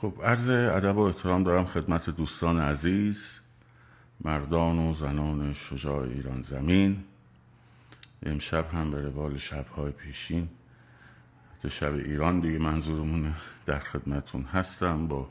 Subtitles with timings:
[0.00, 3.40] خب عرض ادب و احترام دارم خدمت دوستان عزیز
[4.20, 7.04] مردان و زنان شجاع ایران زمین.
[8.22, 10.48] امشب هم به روال شبهای پیشین
[11.68, 13.34] شب ایران دیگه منظورمونه
[13.66, 15.28] در خدمتون هستم با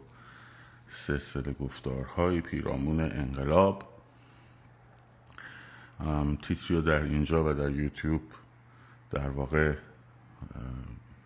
[0.87, 3.83] سلسله گفتارهای پیرامون انقلاب.
[6.41, 8.21] تیتری رو در اینجا و در یوتیوب
[9.11, 9.73] در واقع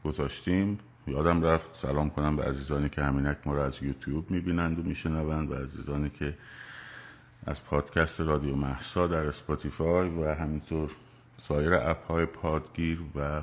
[0.03, 0.79] گذاشتیم.
[1.07, 5.51] یادم رفت سلام کنم به عزیزانی که همینک ما رو از یوتیوب می‌بینند و میشنوند
[5.51, 6.37] و عزیزانی که
[7.45, 10.91] از پادکست رادیو مهسا در اسپاتیفای و همینطور
[11.37, 13.41] سایر اپ های پادگیر و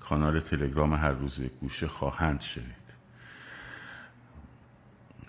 [0.00, 2.86] کانال تلگرام هر روز یک گوشه خواهند شنید.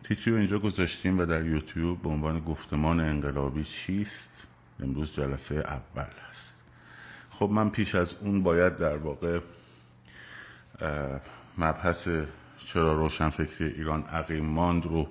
[0.03, 4.47] تیتری رو اینجا گذاشتیم و در یوتیوب به عنوان گفتمان انقلابی چیست؟
[4.79, 6.63] امروز جلسه اول هست.
[7.29, 9.39] خب من پیش از اون باید در واقع
[11.57, 12.09] مبحث
[12.57, 15.07] چرا روشنفکری ایران عقیم ماند رو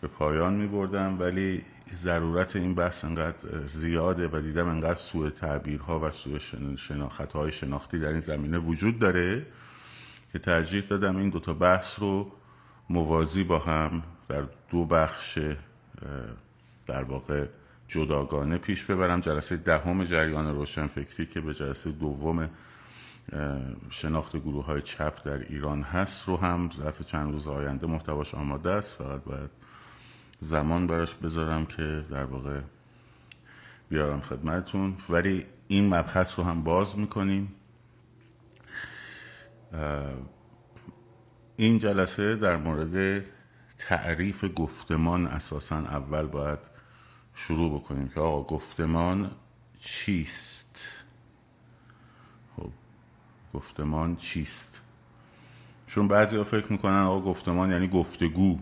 [0.00, 6.00] به پایان می بردم ولی ضرورت این بحث انقدر زیاده و دیدم انقدر سوء تعبیرها
[6.00, 6.38] و سوء
[6.76, 9.46] شناخت های شناختی در این زمینه وجود داره
[10.32, 12.32] که ترجیح دادم این دوتا بحث رو
[12.90, 15.38] موازی با هم در دو بخش
[16.86, 17.46] در واقع
[17.88, 19.20] جداگانه پیش ببرم.
[19.20, 22.50] جلسه دهم جریان روشنفکری که به جلسه دوم
[23.90, 28.70] شناخت گروه های چپ در ایران هست رو هم ظرف چند روز آینده محتواش آماده
[28.70, 28.96] است.
[28.96, 29.50] فقط باید
[30.40, 32.60] زمان براش بذارم که در واقع
[33.88, 37.54] بیارم خدمتون ولی این مبحث رو هم باز می‌کنیم.
[41.56, 43.24] این جلسه در مورد
[43.78, 46.58] تعریف گفتمان اساسا اول باید
[47.34, 49.30] شروع بکنیم که آقا گفتمان
[49.80, 50.69] چیست؟
[53.54, 54.82] گفتمان چیست؟
[55.86, 58.58] چون بعضی ها فکر می‌کنن آقا گفتمان یعنی گفتگو.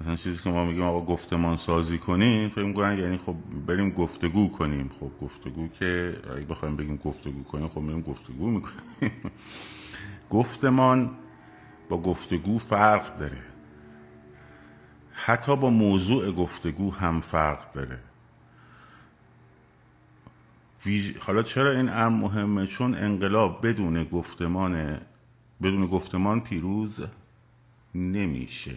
[0.00, 3.34] مثلا چیزی که ما میگیم آقا گفتمان سازی کنیم فکر می‌کنن یعنی خب
[3.66, 4.90] بریم گفتگو کنیم.
[5.00, 9.12] خب گفتگو که اگه بخوایم بگیم گفتگو کنیم خب میریم گفتگو می‌کنیم.
[10.30, 11.10] گفتمان
[11.88, 13.38] با گفتگو فرق داره.
[15.12, 17.98] حتی با موضوع گفتگو هم فرق داره.
[21.20, 25.00] حالا چرا این امر مهمه؟ چون انقلاب بدون گفتمان
[25.62, 27.04] بدون گفتمان پیروز
[27.94, 28.74] نمیشه.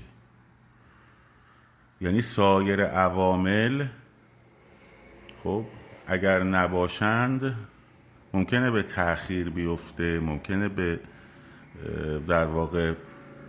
[2.02, 3.86] یعنی سایر عوامل
[5.44, 5.66] خب
[6.08, 7.56] اگر نباشند
[8.34, 11.00] ممکنه به تاخیر بیفته ممکنه به
[12.28, 12.94] در واقع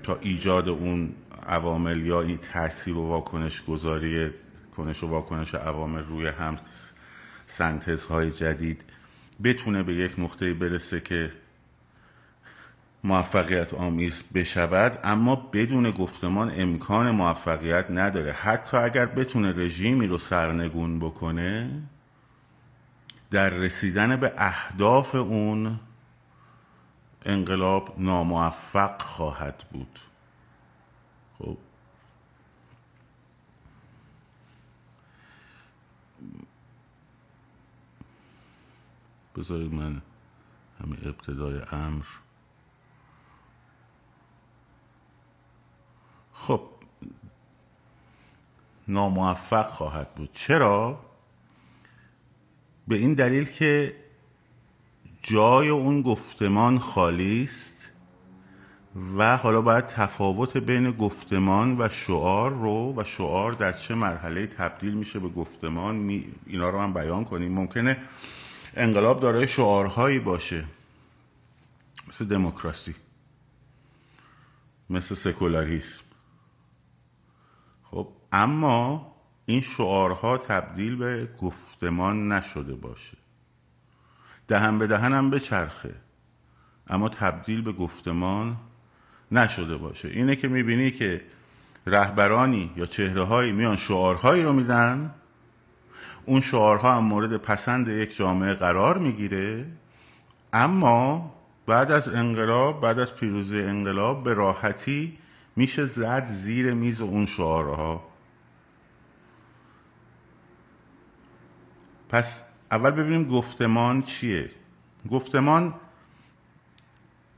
[0.03, 1.15] تا ایجاد اون
[1.47, 4.31] عوامل یا این تاثیر و واکنش گذاری
[4.77, 6.57] کنش و واکنش عوامل روی هم
[7.51, 8.85] سنتز های جدید
[9.45, 11.33] بتونه به یک نقطه برسه که
[13.05, 18.33] موفقیت آمیز بشود اما بدون گفتمان امکان موفقیت نداره.
[18.33, 21.71] حتی اگر بتونه رژیمی رو سرنگون بکنه
[23.31, 25.81] در رسیدن به اهداف اون
[27.25, 29.99] انقلاب ناموفق خواهد بود.
[31.39, 31.57] خب
[39.37, 40.03] بذارید من
[40.81, 42.05] همین ابتدای امر.
[46.33, 46.61] خب
[48.89, 50.31] ناموفق خواهد بود.
[50.33, 51.01] چرا؟
[52.89, 53.97] به این دلیل که
[55.23, 57.91] جای اون گفتمان خالی است
[59.19, 64.95] و حالا باید تفاوت بین گفتمان و شعار رو و شعار در چه مرحله تبدیل
[64.95, 65.97] میشه به گفتمان.
[65.97, 67.53] می اینا رو هم بیان کنیم.
[67.53, 67.97] ممکنه
[68.77, 70.65] انقلاب دارای شعارهایی باشه.
[72.09, 72.95] مثل دموکراسی.
[74.91, 76.05] مثل سکولاریسم.
[77.83, 79.13] خب اما
[79.47, 83.17] این شعارها تبدیل به گفتمان نشده باشه.
[84.49, 85.95] دهن به دهن هم بچرخه.
[86.87, 88.57] اما تبدیل به گفتمان
[89.33, 90.09] نشده باشه.
[90.09, 91.25] اینه که می‌بینی که
[91.87, 95.15] رهبرانی یا چهره هایی میان شعارهایی رو میدن
[96.25, 99.67] اون شعارها هم مورد پسند یک جامعه قرار می‌گیره.
[100.53, 101.35] اما
[101.67, 105.19] بعد از انقلاب بعد از پیروزی انقلاب به راحتی
[105.57, 108.05] میشه زد زیر میز اون شعارها.
[112.09, 114.51] پس اول ببینیم گفتمان چیه.
[115.11, 115.75] گفتمان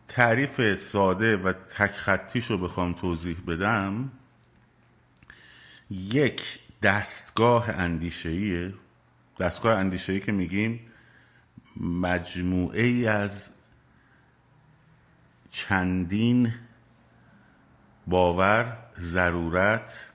[0.09, 4.11] تعریف ساده و تک خطیش رو بخوام توضیح بدم.
[5.91, 8.75] یک دستگاه اندیشهیه
[9.39, 10.81] دستگاه اندیشهی که میگیم
[11.77, 13.51] مجموعه ای از
[15.51, 16.53] چندین
[18.07, 20.13] باور ضرورت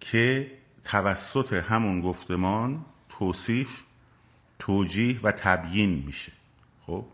[0.00, 0.52] که
[0.84, 3.82] توسط همون گفتمان توصیف
[4.58, 6.32] توجیه و تبیین میشه.
[6.80, 7.06] خب؟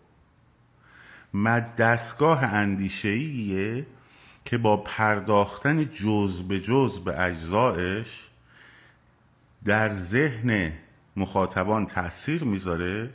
[1.78, 3.86] دستگاه اندیشهیه
[4.44, 8.28] که با پرداختن جز به جز به اجزایش
[9.64, 10.72] در ذهن
[11.16, 13.10] مخاطبان تاثیر می‌ذاره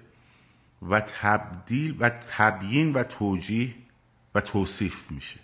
[0.89, 3.75] و تبدیل و تبیین و توجیه
[4.35, 5.39] و توصیف میشه.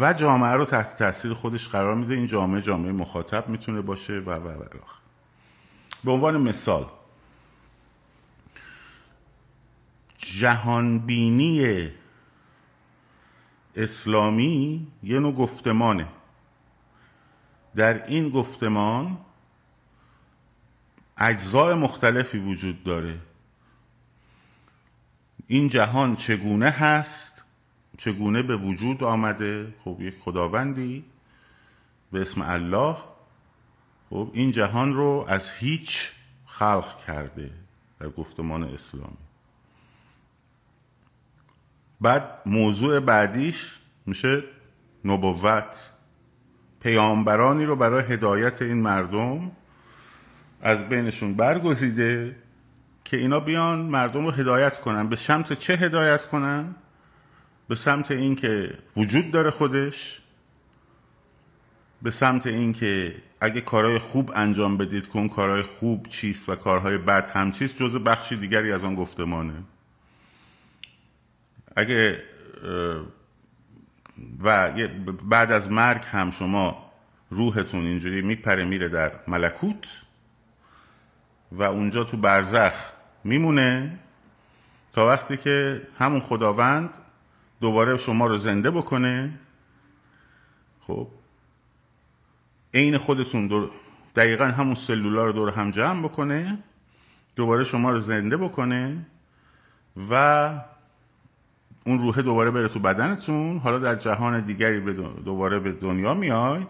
[0.00, 2.14] و جامعه رو تحت تاثیر خودش قرار میده.
[2.14, 4.64] این جامعه جامعه مخاطب می‌تونه باشه و و و
[6.04, 6.90] به عنوان مثال
[10.18, 11.90] جهانبینی
[13.76, 16.08] اسلامی یه نوع گفتمانه.
[17.76, 19.18] در این گفتمان
[21.18, 23.20] اجزای مختلفی وجود داره.
[25.46, 27.44] این جهان چگونه هست؟
[27.98, 31.04] چگونه به وجود آمده؟ خب یک خداوندی
[32.12, 32.96] به اسم الله.
[34.10, 36.10] خب این جهان رو از هیچ
[36.46, 37.50] خلق کرده
[38.00, 39.31] در گفتمان اسلامی.
[42.02, 44.44] بعد موضوع بعدیش میشه
[45.04, 45.90] نبوت.
[46.80, 49.50] پیامبرانی رو برای هدایت این مردم
[50.62, 52.36] از بینشون برگزیده
[53.04, 56.74] که اینا بیان مردم رو هدایت کنن به سمت چه هدایت کنن؟
[57.68, 60.20] به سمت اینکه وجود داره خودش
[62.02, 66.98] به سمت اینکه اگه کارهای خوب انجام بدید که اون کارهای خوب چیست و کارهای
[66.98, 69.54] بد هم چیست جز بخشی دیگری از آن گفتمانه.
[71.76, 72.22] اگه
[74.42, 74.72] و
[75.24, 76.92] بعد از مرگ هم شما
[77.30, 80.00] روحتون اینجوری میپره میره در ملکوت
[81.52, 82.92] و اونجا تو برزخ
[83.24, 83.98] میمونه
[84.92, 86.90] تا وقتی که همون خداوند
[87.60, 89.38] دوباره شما رو زنده بکنه.
[90.80, 91.08] خب
[92.74, 93.70] عین خودتون دور
[94.16, 96.58] دقیقا همون سلولا رو دور هم جمع بکنه
[97.36, 99.06] دوباره شما رو زنده بکنه
[100.10, 100.50] و
[101.84, 103.58] اون روحه دوباره بره تو بدنتون.
[103.58, 104.80] حالا در جهان دیگری
[105.24, 106.68] دوباره به دنیا میاید.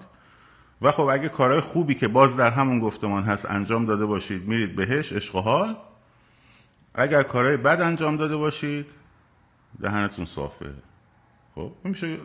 [0.82, 4.76] و خب اگه کارهای خوبی که باز در همون گفتمان هست انجام داده باشید میرید
[4.76, 5.76] بهش عشق و حال.
[6.94, 8.86] اگر کارهای بد انجام داده باشید
[9.80, 10.70] دهنتون صافه.
[11.54, 12.18] خب میشه.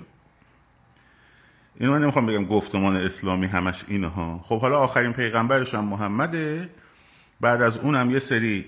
[1.79, 6.69] اینو من نمی‌خوام بگم گفتمان اسلامی همش اینه ها خب حالا آخرین پیغمبرش هم محمده.
[7.41, 8.65] بعد از اونم یه سری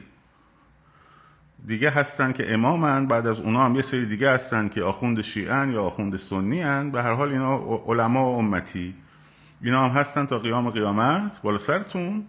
[1.67, 5.71] دیگه هستن که امامن بعد از اونا هم یه سری دیگه هستن که آخوند شیعن
[5.71, 6.91] یا آخوند سنی هن.
[6.91, 7.57] به هر حال اینا
[7.87, 8.95] علما و امتی.
[9.61, 11.41] اینا هم هستن تا قیام قیامت.
[11.41, 12.25] بالا سرتون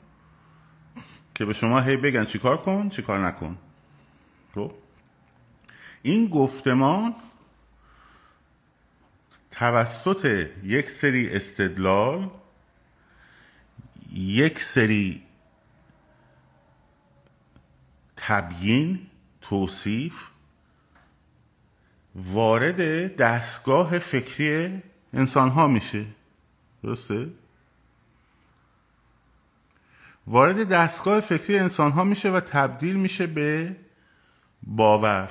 [1.35, 3.57] که به شما هی بگن چیکار کن چیکار نکن.
[4.55, 4.73] خب؟
[6.03, 7.15] این گفتمان
[9.51, 12.31] توسط یک سری استدلال
[14.13, 15.23] یک سری
[18.17, 19.10] تبیین
[19.41, 20.29] توصیف
[22.15, 24.83] وارد دستگاه فکری
[25.13, 26.07] انسان ها میشه
[26.83, 27.31] درسته؟
[30.27, 33.77] وارد دستگاه فکری انسان ها میشه و تبدیل میشه به
[34.63, 35.31] باور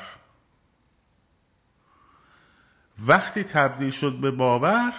[3.07, 4.93] وقتی تبدیل شد به باور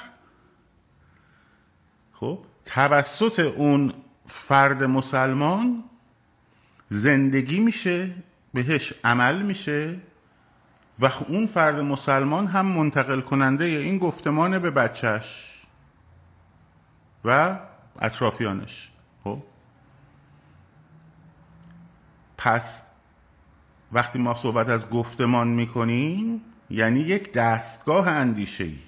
[2.13, 3.93] خب توسط اون
[4.27, 5.85] فرد مسلمان
[6.89, 8.15] زندگی میشه
[8.55, 9.97] بهش عمل میشه
[11.01, 15.61] و اون فرد مسلمان هم منتقل کننده این گفتمان به بچهش
[17.25, 17.59] و
[17.99, 18.91] اطرافیانش.
[19.25, 19.43] خب؟
[22.39, 22.83] پس
[23.93, 26.41] وقتی ما صحبت از گفتمان می‌کنیم
[26.71, 28.79] یعنی یک دستگاه اندیشه ای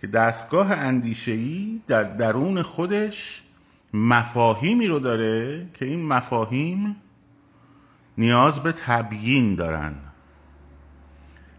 [0.00, 3.42] که دستگاه اندیشه ای در درون خودش
[3.94, 6.96] مفاهیمی رو داره که این مفاهیم
[8.18, 9.94] نیاز به تبیین دارن.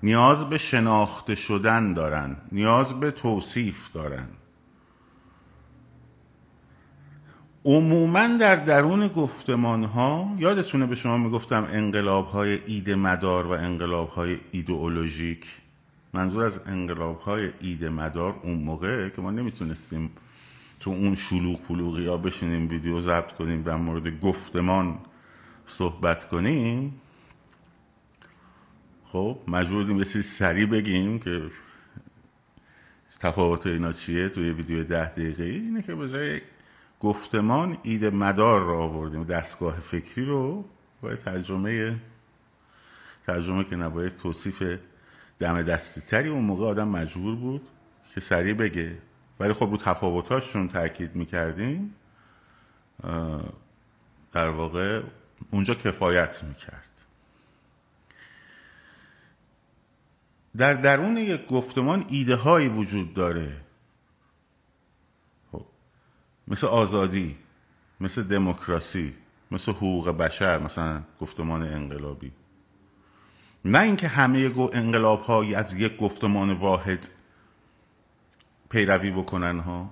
[0.04, 2.38] نیاز به شناخته شدن دارن.
[2.52, 4.28] نیاز به توصیف دارن.
[7.66, 14.10] عموما در درون گفتمان ها یادتونه به شما می‌گفتم انقلاب های ایده مدار و انقلاب
[14.10, 15.46] های ایدئولوژیک.
[16.14, 20.12] منظور از انقلاب های ایده مدار اون موقع که ما نمی‌تونستیم
[20.82, 25.00] تو اون شلوغ پلوغی ها بشینیم ویدیو ضبط کنیم در مورد گفتمان
[25.66, 27.02] صحبت کنیم
[29.06, 31.42] خب مجبور بودیم سری سریع بگیم که
[33.20, 36.42] تفاوت اینا چیه توی ویدیو ده دقیقه؟ اینه که به
[37.00, 40.66] گفتمان ایده مدار رو آوردیم دستگاه فکری رو
[41.02, 41.96] با ترجمه
[43.28, 44.80] ترجمه که نباید توصیف
[45.40, 46.30] دم دستی تری.
[46.30, 47.62] اون موقع آدم مجبور بود
[48.14, 48.98] که سریع بگه.
[49.42, 51.96] ولی خب رو تفاوتاشون تاکید می‌کردیم
[54.32, 55.02] در واقع
[55.52, 56.92] اونجا کفایت می‌کرد
[60.58, 63.58] در درون یک گفتمان ایده هایی وجود داره
[65.52, 65.66] خب.
[66.48, 67.38] مثل آزادی
[68.00, 69.14] مثل دموکراسی
[69.52, 72.32] مثل حقوق بشر مثلا گفتمان انقلابی
[73.66, 77.08] نه اینکه همه انقلاب هایی از یک گفتمان واحد
[78.72, 79.92] پیروی بکنن ها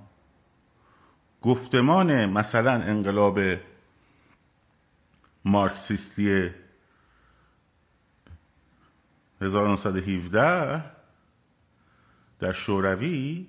[1.42, 3.40] گفتمان مثلا انقلاب
[5.46, 6.50] مارکسیستی
[9.42, 10.84] 1917
[12.40, 13.48] در شوروی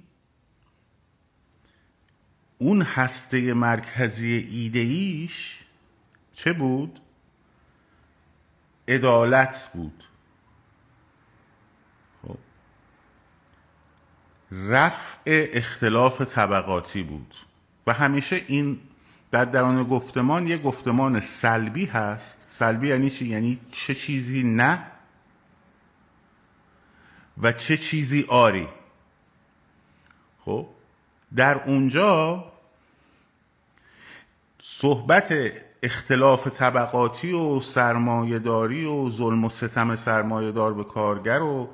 [2.58, 5.64] اون هسته مرکزی ایدهیش
[6.32, 7.00] چه بود؟
[8.88, 10.04] عدالت بود
[14.52, 17.34] رفع اختلاف طبقاتی بود.
[17.86, 18.80] و همیشه این
[19.30, 22.44] در درون گفتمان یه گفتمان سلبی هست.
[22.48, 24.86] سلبی یعنی چی؟ یعنی چه چیزی نه
[27.42, 28.68] و چه چیزی آری.
[30.44, 30.66] خب؟
[31.36, 32.44] در اونجا
[34.58, 35.34] صحبت
[35.82, 41.68] اختلاف طبقاتی و سرمایهداری و ظلم و ستم سرمایهدار به کارگر و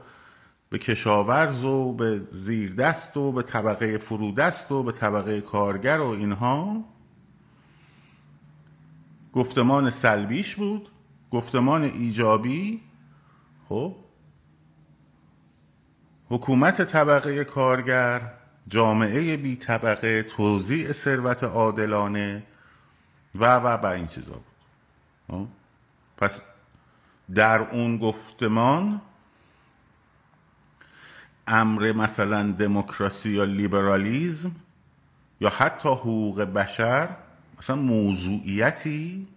[0.70, 6.85] به کشاورز و به زیردست و به طبقه فرودست و به طبقه کارگر و اینها.
[9.32, 10.88] گفتمان سلبیش بود
[11.30, 12.80] گفتمان ایجابی.
[13.68, 13.96] خب؟
[16.28, 18.32] حکومت طبقه کارگر
[18.68, 22.42] جامعه بی طبقه توزیع ثروت عادلانه
[23.35, 24.44] و و و این چیزا بود.
[25.28, 25.46] خب؟
[26.16, 26.40] پس
[27.35, 29.00] در اون گفتمان
[31.47, 34.53] امر مثلا دموکراسی یا لیبرالیزم
[35.41, 37.09] یا حتی حقوق بشر
[37.59, 39.29] مثلا موضوعیتی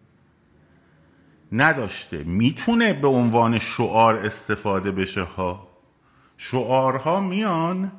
[1.51, 2.23] نداشته.
[2.23, 5.67] می‌تونه به عنوان شعار استفاده بشه ها.
[6.37, 7.91] شعارها میان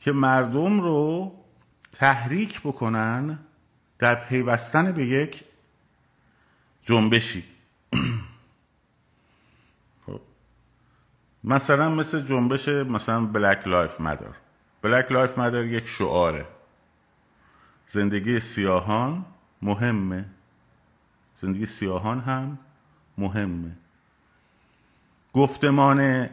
[0.00, 1.32] که مردم رو
[1.92, 3.38] تحریک بکنن
[3.98, 5.44] در پیوستن به یک
[6.82, 7.44] جنبشی
[10.06, 10.20] خب.
[11.44, 14.26] مثلا مثل جنبش مثلا Black Lives Matter
[14.82, 16.46] Black Lives Matter یک شعاره.
[17.86, 19.24] زندگی سیاهان
[19.62, 20.24] مهمه.
[21.36, 22.58] زندگی سیاهان هم
[23.18, 23.76] مهمه.
[25.32, 26.30] گفتمان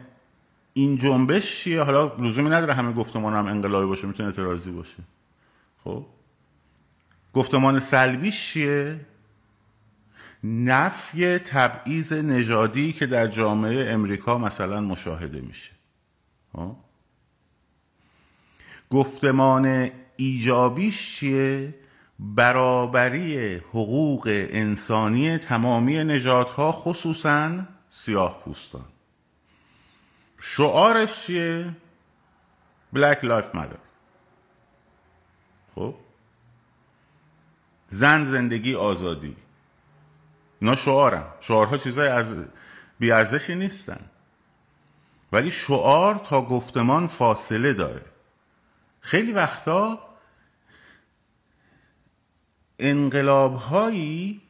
[0.72, 5.02] این جنبش چیه؟ حالا لزومی نداره همه گفتمان هم انقلابی باشه می‌تونه اعتراضی باشه.
[5.84, 6.06] خب؟
[7.32, 9.00] گفتمان سلبیش چیه؟
[10.44, 15.72] نفی تبعیض نژادی که در جامعه امریکا مثلا مشاهده میشه.
[16.52, 16.76] خب؟
[18.90, 21.74] گفتمان ایجابیش چیه؟
[22.18, 27.58] برابری حقوق انسانی تمامی نژادها خصوصا
[27.90, 28.84] سیاه پوستان.
[30.40, 31.76] شعارش چیه؟
[32.94, 33.80] Black Life Matter.
[35.74, 35.94] خب؟
[37.88, 39.36] زن زندگی آزادی.
[40.60, 42.36] اینا شعارم شعارها چیزای از
[42.98, 44.00] بیارزشی نیستن.
[45.32, 48.04] ولی شعار تا گفتمان فاصله داره.
[49.00, 49.98] خیلی وقتا
[52.78, 54.40] انقلاب هایی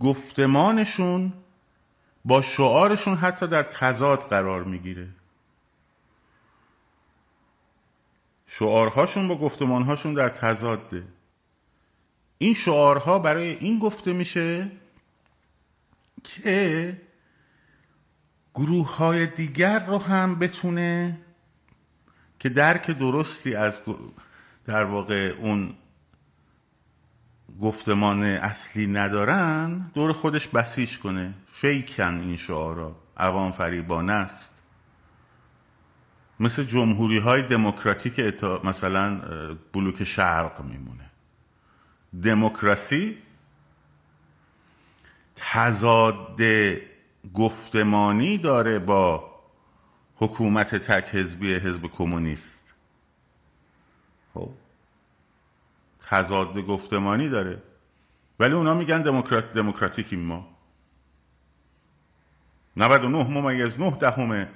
[0.00, 1.32] گفتمانشون
[2.24, 5.08] با شعارشون حتی در تضاد قرار می‌گیره.
[8.46, 11.04] شعارهاشون با گفتمانهاشون در تضاده.
[12.38, 14.70] این شعارها برای این گفته میشه
[16.26, 17.00] که
[18.54, 21.18] گروه های دیگر رو هم بتونه
[22.38, 23.80] که درک درستی از
[24.66, 25.74] در واقع اون
[27.60, 31.34] گفتمان اصلی ندارن دور خودش بسیج کنه.
[31.52, 34.54] فیکن این شعارا عوام فریبانه است.
[36.40, 39.20] مثل جمهوری های دموکراتیک مثلا
[39.72, 41.10] بلوک شرق میمونه.
[42.22, 43.18] دموکراسی
[45.36, 46.40] تضاد
[47.34, 49.30] گفتمانی داره با
[50.16, 52.74] حکومت تک حزبی حزب کمونیست.
[54.34, 54.50] خب
[56.00, 57.62] تضاد گفتمانی داره.
[58.40, 60.48] ولی اونا میگن دموکرات دموکراتیکیم ما.
[62.76, 64.48] 99 ممیز 9 دهم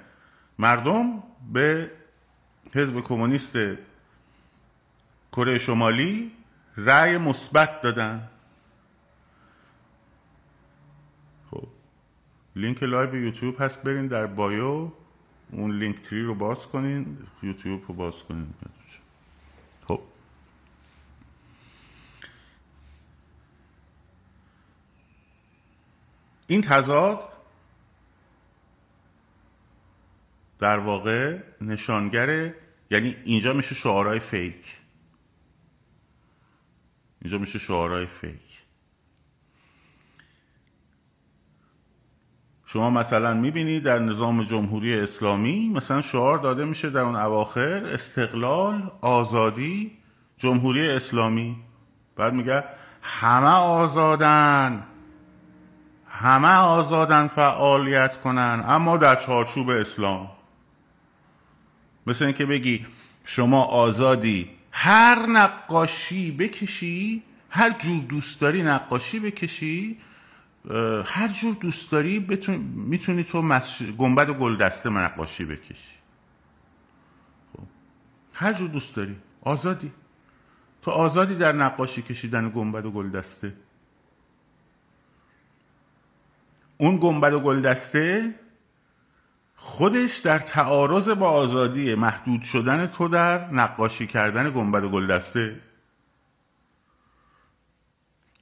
[0.59, 1.23] مردم
[1.53, 1.91] به
[2.73, 3.57] حزب کمونیست
[5.31, 6.31] کره شمالی
[6.77, 8.29] رأی مثبت دادن.
[12.55, 14.91] لینک live یوتیوب هست برین در bio
[15.51, 18.53] اون Linktree رو باز کنین یوتیوب رو باز کنین.
[19.87, 20.01] خب.
[26.47, 27.31] این تضاد
[30.59, 32.53] در واقع نشانگر
[32.91, 34.77] یعنی اینجا میشه شعارهای fake.
[37.21, 38.50] اینجا میشه شعارهای fake.
[42.73, 48.91] شما مثلا می‌بینید در نظام جمهوری اسلامی مثلا شعار داده میشه در اون اواخر استقلال
[49.01, 49.91] آزادی
[50.37, 51.55] جمهوری اسلامی.
[52.15, 52.63] بعد میگه
[53.01, 54.83] همه آزادن.
[56.09, 58.63] همه آزادن فعالیت کنن.
[58.67, 60.29] اما در چارچوب اسلام.
[62.07, 62.85] مثل اینکه بگی
[63.25, 64.49] شما آزادی.
[64.71, 69.97] هر نقاشی بکشی هر جور دوست داری نقاشی بکشی
[71.05, 72.55] هر جور دوست داری بتون...
[72.75, 73.81] می‌تونی تو مس...
[73.83, 75.95] گنبد و گلدسته نقاشی بکشی.
[77.53, 77.63] خب.
[78.33, 79.15] هر جور دوست داری.
[79.41, 79.91] آزادی.
[80.81, 83.53] تو آزادی در نقاشی کشیدن گنبد و گلدسته.
[86.77, 88.35] اون گنبد و گلدسته
[89.55, 95.59] خودش در تعارض با آزادی محدود شدن تو در نقاشی کردن گنبد و گلدسته.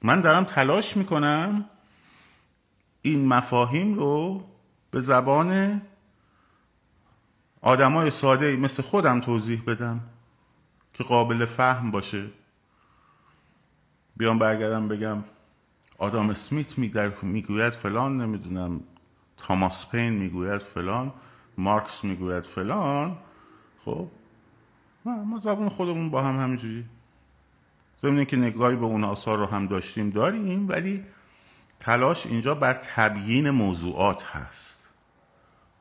[0.02, 1.64] من دارم تلاش می‌کنم
[3.02, 4.44] این مفاهیم رو
[4.90, 5.80] به زبان
[7.60, 10.00] آدمای ساده مثل خودم توضیح بدم
[10.94, 12.26] که قابل فهم باشه.
[14.16, 15.24] بیام برگردم بگم
[15.98, 16.78] آدام اسمیت
[17.22, 18.80] می‌گوید فلان نمی‌دونم
[19.36, 21.12] تاماس پین می‌گوید فلان
[21.58, 23.16] مارکس می‌گوید فلان.
[23.84, 24.08] خب
[25.04, 26.84] ما زبان خودمون با هم همینجوری.
[28.00, 31.04] ضمن که نگاهی به اون آثار رو هم داشتیم داریم ولی
[31.80, 34.88] تلاش اینجا بر تبیین موضوعات هست.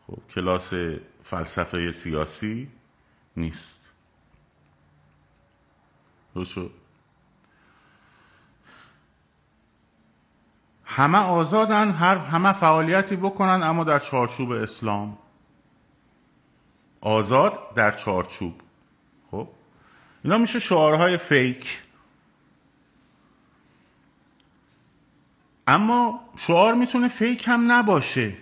[0.08, 0.74] خب کلاس
[1.24, 2.72] فلسفه سیاسی
[3.38, 3.90] نیست.
[6.36, 6.70] روشو
[10.86, 15.18] همه آزادن هر همه فعالیتی بکنن اما در چارچوب اسلام.
[17.02, 18.62] آزاد در چارچوب.
[19.32, 19.48] خب
[20.24, 21.84] اینا میشه شعارهای فیک.
[25.70, 28.38] اما شعار می‌تونه فیک هم نباشه.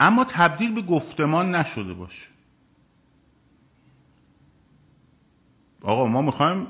[0.00, 2.26] اما تبدیل به گفتمان نشده باشه.
[5.82, 6.66] آقا ما می‌خوایم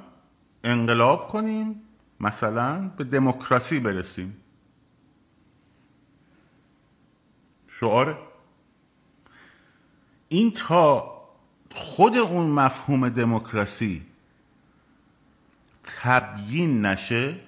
[0.65, 1.83] انقلاب کنیم
[2.21, 4.37] مثلا به دموکراسی برسیم.
[7.69, 8.19] شعاره
[10.29, 11.15] این تا
[11.75, 14.07] خود اون مفهوم دموکراسی
[15.85, 17.41] تبیین نشه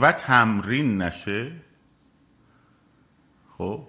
[0.00, 1.52] و تمرین نشه
[3.58, 3.86] خب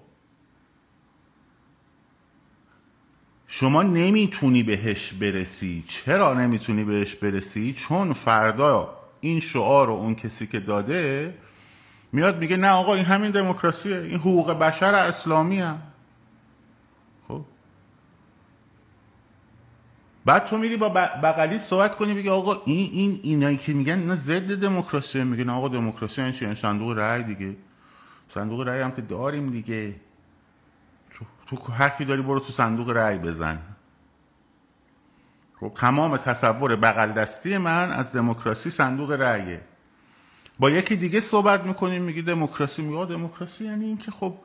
[3.48, 5.84] شما نمی‌تونی بهش برسی.
[5.88, 11.38] چرا نمی‌تونی بهش برسی؟ چون فردا این شعار و اون کسی که داده
[12.12, 15.93] میاد میگه نه آقا این همین دموکراسیه این حقوق بشر اسلامی هم
[20.26, 20.90] بعد تو میری با
[21.24, 25.50] بغلی صحبت کنی بگی آقا این این اینایی که میگن اینا ضد دموکراسی میگن.
[25.50, 27.56] آقا دموکراسی این چیه صندوق رأی دیگه.
[28.28, 29.96] صندوق رأی هم که داریم دیگه.
[31.12, 33.60] تو, تو حرفی داری برو تو صندوق رأی بزن.
[35.60, 39.62] خب تمام تصور بغل دستی من از دموکراسی صندوق رأیه.
[40.60, 44.36] با یکی دیگه صحبت می‌کنیم میگی دموکراسی میگه دموکراسی یعنی اینکه خب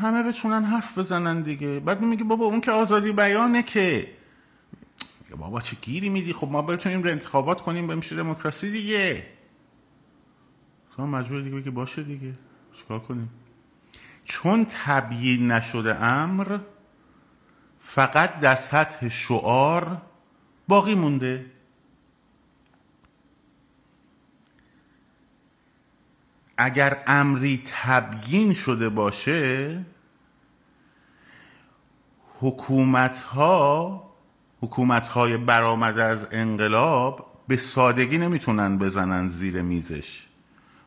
[0.00, 1.80] همه بتونن حرف بزنن دیگه.
[1.80, 4.17] بعد میگه بابا اون که آزادی بیانه که.
[5.36, 9.26] بابا چه گیری میدی؟ خب ما بتونیم انتخابات کنیم بمیشه دموکراسی دیگه.
[10.96, 12.34] شما مجبور دیگه بگی باشه دیگه.
[12.74, 13.30] چیکار کنیم؟
[14.24, 16.58] چون تبیین نشده امر
[17.78, 20.02] فقط در سطح شعار
[20.68, 21.46] باقی مونده.
[26.56, 29.84] اگر امری تبیین شده باشه
[32.40, 34.07] حکومت ها
[34.60, 40.26] حکومت های برآمده از انقلاب به سادگی نمی‌تونن بزنن زیر میزش.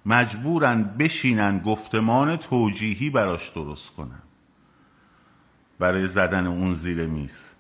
[0.05, 4.21] مجبورن بشینن گفتمان توجیهی براش درست کنن.
[5.79, 7.51] برای زدن اون زیر میز.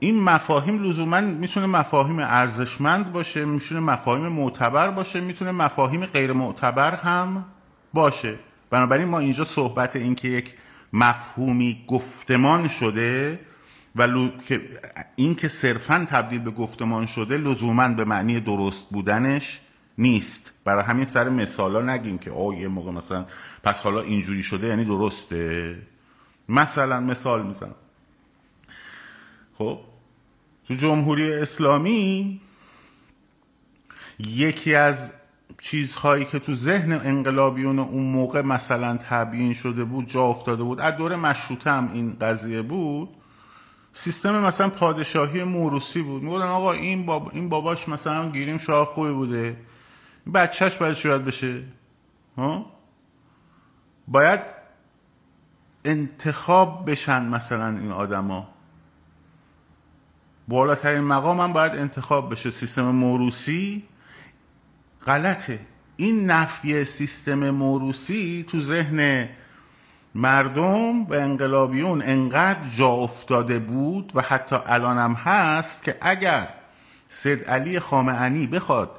[0.00, 6.94] این مفاهیم لزوما می‌تونه مفاهیم ارزشمند باشه می‌تونه مفاهیم معتبر باشه می‌تونه مفاهیم غیر معتبر
[6.94, 7.44] هم
[7.94, 8.38] باشه.
[8.70, 10.54] بنابراین ما اینجا صحبت این که یک
[10.94, 13.40] مفهومی گفتمان شده
[13.96, 14.28] و
[15.16, 19.60] این که صرفا تبدیل به گفتمان شده لزوما به معنی درست بودنش
[19.98, 20.52] نیست.
[20.64, 23.26] برای همین سر مثالا نگیم که آه یه موقع مثلا
[23.62, 25.78] پس حالا اینجوری شده یعنی درسته.
[26.48, 27.74] مثلا مثال می‌زنم.
[29.58, 29.80] خب
[30.68, 32.40] تو جمهوری اسلامی
[34.18, 35.12] یکی از
[35.64, 40.80] چیزهایی که تو ذهن انقلابیون اون موقع مثلا تبیین شده بود جا افتاده بود.
[40.80, 43.08] از دوره مشروطه هم این قضیه بود.
[43.92, 46.22] سیستم مثلا پادشاهی موروسی بود.
[46.22, 47.30] می‌گفتن آقا این, باب...
[47.32, 49.56] این باباش مثلا گیریم شاه خوبی بوده.
[50.34, 51.62] بچهش باید شاید بشه.
[52.36, 52.66] ها؟
[54.08, 54.40] باید
[55.84, 58.48] انتخاب بشن مثلا این آدما.
[60.48, 62.50] بالاترین مقام هم باید انتخاب بشه.
[62.50, 63.84] سیستم موروسی
[65.06, 65.58] غلطه.
[65.96, 69.28] این نفی سیستم موروسی تو ذهن
[70.14, 76.48] مردم و انقلابیون انقدر جا افتاده بود و حتی الان هم هست که اگر
[77.08, 78.90] سید علی خامعنی بخواد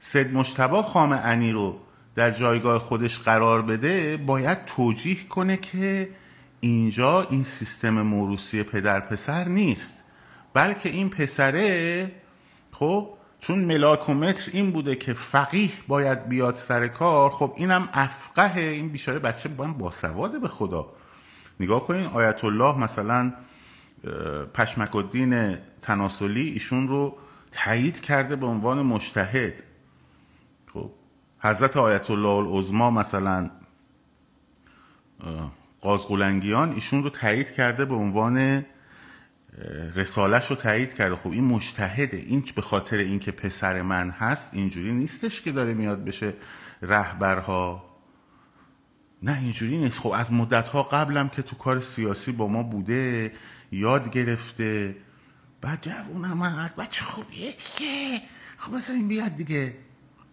[0.00, 1.78] سید مشتبا خامعنی رو
[2.14, 6.08] در جایگاه خودش قرار بده باید توجیه کنه که
[6.60, 10.02] اینجا این سیستم موروسی پدر پسر نیست
[10.54, 12.10] بلکه این پسره
[12.72, 13.08] خب
[13.46, 19.18] چون ملاکومتر این بوده که فقیه باید بیاد سر کار خب اینم افقه این بیشاره
[19.18, 20.86] بچه با باسواده به خدا.
[21.60, 23.32] نگاه کنین آیت الله مثلا
[24.54, 27.16] پشمک الدین تناسلی ایشون رو
[27.52, 29.62] تایید کرده به عنوان مشتهد
[30.72, 30.90] خب
[31.40, 33.50] حضرت آیت الله العظما مثلا
[35.80, 38.64] قازقلنگیان ایشون رو تایید کرده به عنوان
[39.94, 41.14] رسالش رو تایید کرده.
[41.14, 46.04] خب این مشتهده این به خاطر اینکه پسر من هست اینجوری نیستش که داره میاد
[46.04, 46.34] بشه
[46.82, 47.94] رهبرها.
[49.22, 49.98] نه اینجوری نیست.
[49.98, 53.32] خب از مدت ها قبلم که تو کار سیاسی با ما بوده
[53.72, 54.96] یاد گرفته.
[55.60, 58.20] بعد جوون هم از بچه خوبیه دیگه.
[58.56, 59.74] خب مثلا این بیاد دیگه.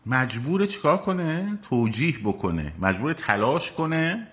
[0.05, 2.73] مجبور چیکار کنه؟ توجیح بکنه.
[2.79, 4.27] مجبور تلاش کنه.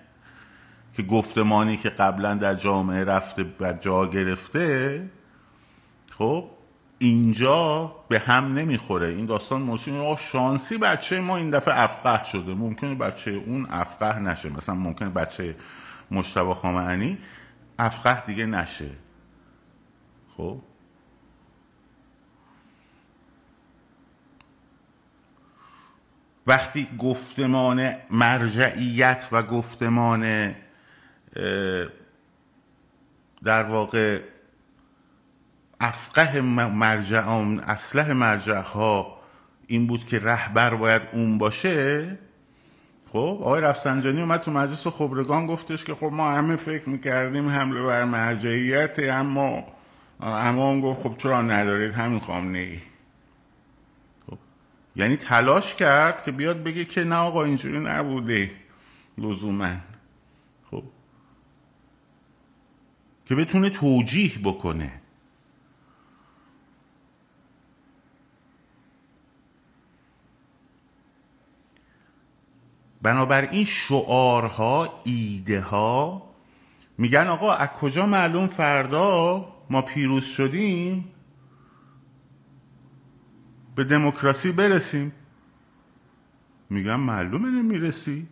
[0.93, 5.09] که گفتمانی که قبلا در جامعه رفته و جا گرفته
[6.11, 6.49] خب
[6.99, 9.07] اینجا به هم نمی‌خوره.
[9.07, 12.53] این داستان موسیقی شانسی بچه ما این دفعه افقه شده.
[12.53, 14.49] ممکنه بچه اون افقه نشه.
[14.49, 15.55] مثلا ممکنه بچه
[16.11, 17.17] مشتبه خامعنی
[17.79, 18.89] افقه دیگه نشه.
[20.37, 20.61] خب؟
[26.47, 30.55] وقتی گفتمان مرجعیت و گفتمان
[33.43, 34.21] در واقع
[35.79, 39.19] افقه مرجعان اصله مرجع ها
[39.67, 42.17] این بود که رهبر باید اون باشه.
[43.07, 47.83] خب آقای رفسنجانی اومد تو مجلس خبرگان گفتش که خب ما همه فکر می‌کردیم حمله
[47.83, 49.63] بر مرجعیت اما
[50.21, 52.77] اما اون گفت خب چرا ندارید؟ همین خامنه ای
[54.27, 54.37] خب
[54.95, 58.51] یعنی تلاش کرد که بیاد بگه که نه آقا اینجوری نبوده
[59.17, 59.75] لزوما
[60.71, 60.83] خب
[63.29, 65.01] که بتونه توجیح بکنه.
[73.01, 76.29] بنابراین شعارها ایده ها
[76.97, 81.11] میگن آقا از کجا معلوم فردا ما پیروز شدیم؟
[83.75, 85.11] به دموکراسی برسیم.
[86.69, 88.27] میگن معلومه نمی‌رسی.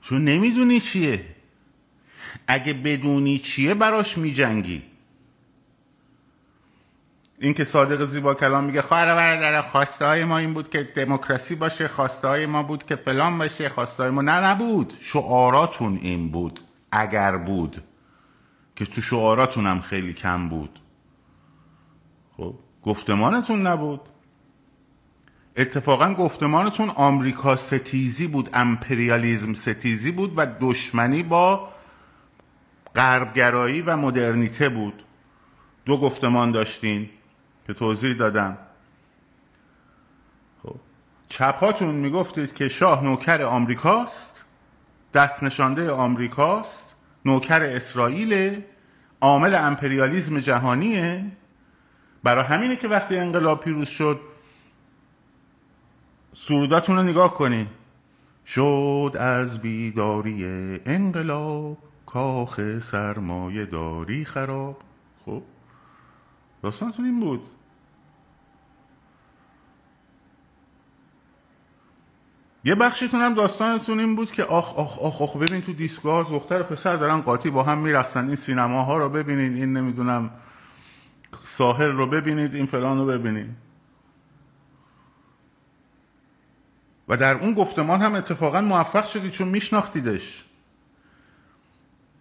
[0.00, 1.39] چون نمی‌دونی چیه.
[2.46, 4.82] اگه بدونی چیه براش میجنگی.
[7.40, 11.54] این که صادق زیبا کلام میگه خواهر برادر خواسته های ما این بود که دموکراسی
[11.54, 14.22] باشه خواسته های ما بود که فلان باشه خواسته های ما.
[14.22, 14.94] نه نبود.
[15.00, 16.60] شعاراتون این بود
[16.92, 17.82] اگر بود
[18.76, 20.80] که تو شعاراتون هم خیلی کم بود.
[22.36, 24.00] خب گفتمانتون نبود.
[25.56, 31.68] اتفاقا گفتمانتون آمریکا ستیزی بود امپریالیزم ستیزی بود و دشمنی با
[32.94, 35.02] غربگرایی و مدرنیته بود.
[35.84, 37.10] دو گفتمان داشتین
[37.66, 38.58] که توضیح دادم.
[40.62, 40.76] خب
[41.28, 44.44] چپاتون می‌گفتید که شاه نوکر آمریکاست
[45.14, 48.62] دست نشانده آمریکاست نوکر اسرائیل
[49.20, 51.24] عامل امپریالیزم جهانیه.
[52.22, 54.20] برای همینه که وقتی انقلاب پیروز شد
[56.32, 57.66] سروداتون رو نگاه کنین.
[58.46, 60.44] شد از بیداری
[60.86, 61.78] انقلاب.
[62.12, 64.82] کاخ سرمایه داری خراب.
[65.24, 65.42] خب
[66.62, 67.48] داستانتون این بود.
[72.64, 76.62] یه بخشیتون هم داستانتون این بود که آخ آخ آخ آخ ببین تو دیسکات دختر
[76.62, 80.30] پسر دارن قاطی با هم میرقصن این سینماها رو ببینید این نمی‌دونم
[81.44, 83.56] ساحل رو ببینید این فلان رو ببینید
[87.08, 90.44] و در اون گفتمان هم اتفاقا موفق شدید چون میشناختیدش.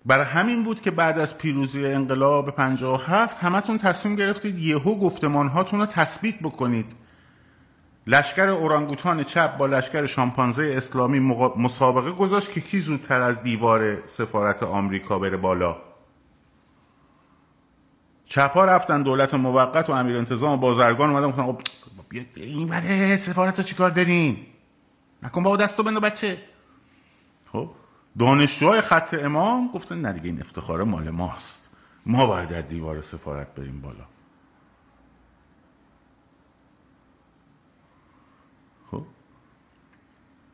[0.06, 5.80] برای همین بود که بعد از پیروزی انقلاب 57 همتون تصمیم گرفتید یهو گفتمان هاتون
[5.80, 6.86] رو تثبیت بکنید.
[8.08, 11.20] لشکر اورانگوتان چپ با لشکر شامپانزه اسلامی
[11.58, 15.78] مسابقه گذاشت که کی زودتر از دیوار سفارت آمریکا بره بالا.
[18.26, 21.62] چپ ها رفتن دولت موقت و امیر انتظام و بازرگان اومدن گفتن خب
[22.36, 24.38] این بده سفارت چیکار دارین؟
[25.24, 26.38] نکن بابا دستو بندو بچه.
[27.52, 27.70] خب
[28.18, 31.70] دانشجوهای خط امام گفتن نه دیگه این افتخار مال ماست.
[32.06, 34.06] ما باید از دیوار سفارت بریم بالا.
[38.92, 39.06] خب.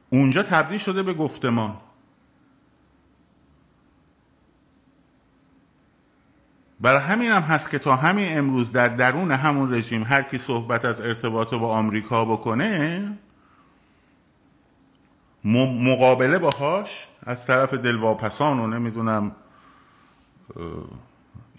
[0.10, 1.78] اونجا تبدیل شده به گفتمان.
[6.80, 10.86] برای همین هم هست که تا همین امروز در درون همون رژیم هر کی صحبت
[10.86, 13.18] از ارتباط با آمریکا بکنه
[15.46, 19.32] مقابله باهاش از طرف دلواپسان و نمی‌دونم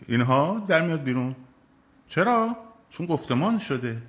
[0.09, 1.37] اینها در میاد بیرون.
[2.09, 2.57] چرا؟
[2.91, 4.03] چون گفتمان شده.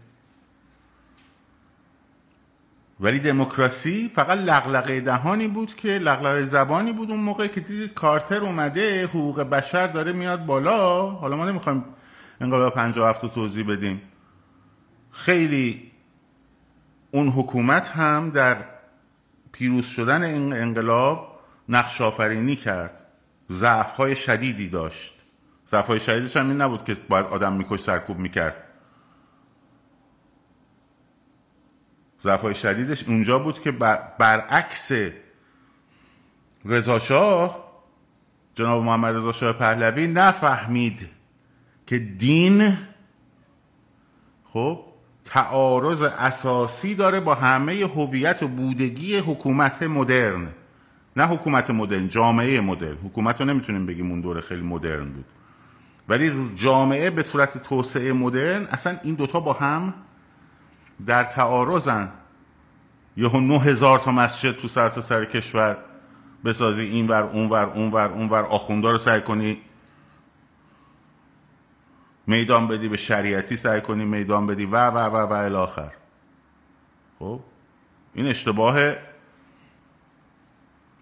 [2.99, 8.41] ولی دموکراسی فقط لغلقه دهانی بود که لغلقه زبانی بود اون موقع که دیدید کارتر
[8.41, 11.09] اومده حقوق بشر داره میاد بالا.
[11.09, 11.83] حالا ما نمی‌خوایم
[12.41, 14.01] انقلاب 57 رو توضیح بدیم.
[15.11, 15.91] خیلی
[17.11, 18.76] اون حکومت هم در
[19.57, 21.39] پیروز شدن این انقلاب
[21.69, 23.01] نقش آفرینی کرد.
[23.51, 25.13] ضعف های شدیدی داشت.
[25.67, 28.63] ضعف های شدیدش هم این نبود که باید آدم میکش سرکوب می‌کرد.
[32.23, 33.71] ضعف های شدیدش اونجا بود که
[34.19, 34.91] برعکس
[36.65, 37.67] رضاشاه
[38.53, 41.09] جناب محمد رضا شاه پهلوی نفهمید
[41.87, 42.77] که دین
[44.43, 44.86] خب
[45.29, 50.47] تعارض اساسی داره با همه هویت و بودگی حکومت مدرن.
[51.17, 52.97] نه حکومت مدرن جامعه مدرن.
[53.03, 55.25] حکومت رو نمی‌تونیم بگیم اون دوره خیلی مدرن بود.
[56.09, 59.93] ولی جامعه به صورت توسعه مدرن اصلا این دوتا با هم
[61.05, 62.11] در تعارضن.
[63.17, 65.77] یهو نه هزار تا مسجد تو سر تا سر کشور
[66.45, 69.57] بسازی این ور اون ور اون ور اون ور آخوندا رو سعی کنی
[72.27, 74.65] میدان بدی به شریعتی سعی کنی میدان بدی.
[74.65, 75.91] و و و و الاخر
[77.19, 77.39] خب؟
[78.13, 78.93] این اشتباه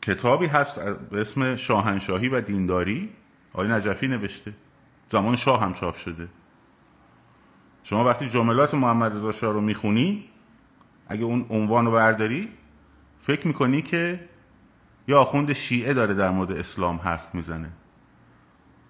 [0.01, 3.09] کتابی هست به اسم شاهنشاهی و دینداری.
[3.53, 4.53] آقای نجفی نوشته.
[5.09, 6.27] زمان شاه هم چاپ شده.
[7.83, 10.29] شما وقتی جملات محمد رضا شاه رو می‌خونی
[11.07, 12.49] اگه اون عنوان رو برداری
[13.19, 14.29] فکر می‌کنی که
[15.07, 17.69] یا آخوند شیعه داره در مورد اسلام حرف می‌زنه.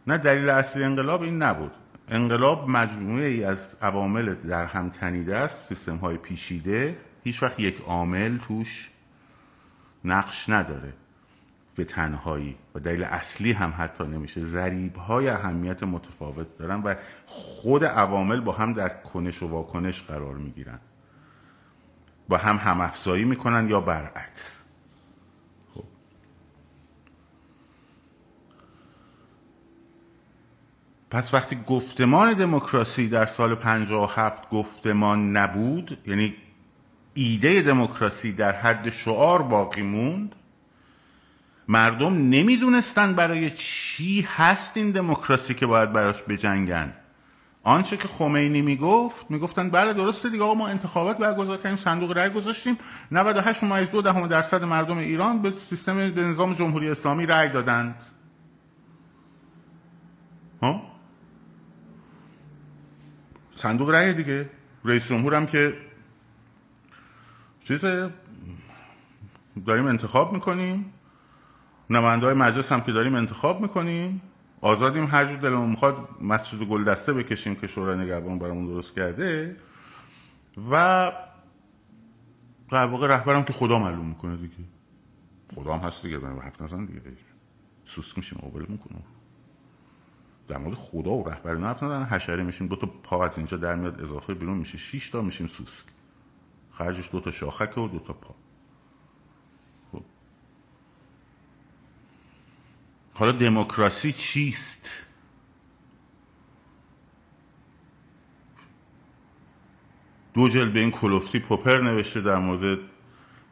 [0.08, 1.72] نه دلیل اصلی انقلاب این نبود.
[2.10, 7.82] انقلاب مجموعه ای از عوامل در هم تنیده است سیستم های پیشیده هیچ وقت یک
[7.82, 8.90] عامل توش
[10.06, 10.94] نقش نداره.
[11.76, 12.58] به تنهایی.
[12.76, 14.44] و دلیل اصلی هم حتی نمیشه.
[14.44, 20.36] ذریب های اهمیت متفاوت دارن و خود عوامل با هم در کنش و واکنش قرار
[20.36, 20.80] می‌گیرن.
[22.30, 24.65] با هم هم افزایی می‌کنن یا برعکس.
[31.16, 36.36] پس وقتی گفتمان دموکراسی در سال 57 گفتمان نبود یعنی
[37.14, 40.36] ایده دموکراسی در حد شعار باقی موند
[41.68, 46.92] مردم نمی‌دونستن برای چی هست این دموکراسی که باید براش بجنگن.
[47.64, 52.30] آنچه که خمینی می‌گفت می‌گفتن بله درسته دیگه آقا ما انتخابات برگزار کردیم صندوق رأی
[52.30, 52.78] گذاشتیم
[53.12, 57.96] 98 ممیز دو دهم درصد مردم ایران به سیستم به نظام جمهوری اسلامی رأی دادند.
[60.62, 60.95] ها
[63.56, 64.50] صندوق رأی دیگه.
[64.86, 65.78] رئیس جمهور هم که
[67.64, 67.86] چیز
[69.66, 70.94] داریم انتخاب می‌کنیم.
[71.90, 74.22] نماینده های مجلس هم که داریم انتخاب می‌کنیم.
[74.62, 79.58] آزادیم هر جور دلمون می‌خواد مسجد گل دسته بکشیم که شورای نگهبان برامون درست کرده.
[80.72, 81.12] و
[82.72, 84.56] در واقع رهبرم که خدا معلوم می‌کنه دیگه.
[85.56, 87.02] خدا هم هست دیگه من حرف نزن دیگه.
[87.86, 89.00] سوسک میشیم قابل می‌کنه.
[90.48, 93.76] در مورد خدا و رهبری نه نزن حشره میشیم دو تا پا از اینجا در
[93.76, 94.78] میاد اضافه بیرون میشه.
[94.78, 95.86] 6 تا میشیم سوسک.
[96.72, 98.36] خرجش دو تا شاخک و دو تا پا.
[103.14, 105.06] حالا دموکراسی چیست؟
[110.34, 112.80] دو جل به این کلوفتی پوپر نوشته در مورد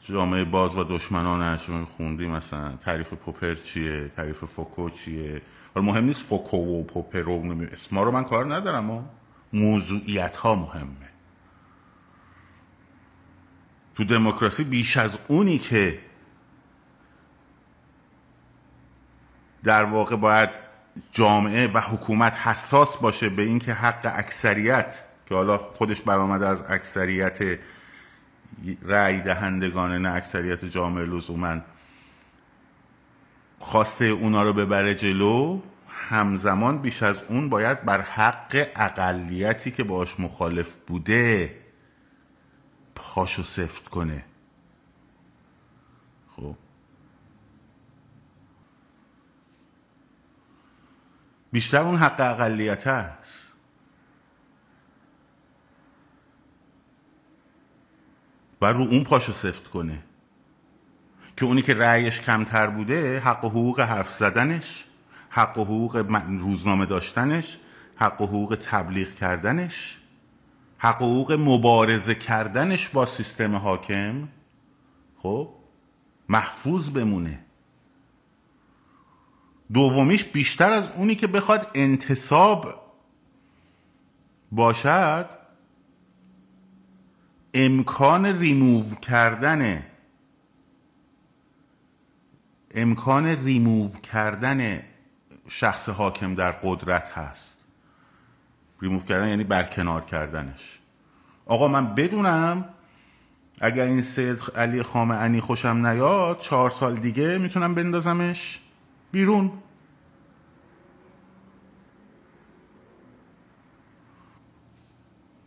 [0.03, 5.41] جامعه باز و دشمنانش خوندی مثلا تعریف پوپر چیه؟ تعریف فوکو چیه؟
[5.75, 9.03] حالا مهم نیست فوکو و پوپر و اسما رو من کار ندارم و
[9.53, 11.09] موضوعیت ها مهمه.
[13.95, 15.99] تو دموکراسی بیش از اونی که
[19.63, 20.49] در واقع باید
[21.11, 27.59] جامعه و حکومت حساس باشه به اینکه حق اکثریت که حالا خودش برآمده از اکثریت
[28.81, 31.61] رأی دهندگان نه اکثریت جامعه لزوما
[33.59, 40.19] خواسته اونا رو ببره جلو همزمان بیش از اون باید بر حق اقلیتی که باش
[40.19, 41.55] مخالف بوده
[42.95, 44.25] پاشو سفت کنه.
[46.35, 46.55] خب.
[51.51, 53.42] بیشتر اون حق اقلیت هست.
[58.63, 59.99] و رو اون پاشو سفت کنه.
[61.37, 64.85] که اونی که رأیش کمتر بوده حق و حقوق حرف زدنش
[65.29, 66.05] حق و حقوق
[66.39, 67.57] روزنامه داشتنش
[67.95, 69.97] حق و حقوق تبلیغ کردنش
[70.77, 74.27] حق و حقوق مبارزه کردنش با سیستم حاکم
[75.17, 75.49] خب
[76.29, 77.39] محفوظ بمونه.
[79.73, 82.81] دومیش بیشتر از اونی که بخواد انتصاب
[84.51, 85.42] باشد
[87.53, 89.83] امکان ریموو کردن
[92.71, 94.83] امکان ریموو کردن
[95.47, 97.57] شخص حاکم در قدرت هست.
[98.81, 100.79] ریموو کردن یعنی برکنار کردنش.
[101.45, 102.65] آقا من بدونم
[103.61, 108.59] اگر این سید علی خامنه‌ای خوشم نیاد چهار سال دیگه می‌تونم بندازمش
[109.11, 109.51] بیرون.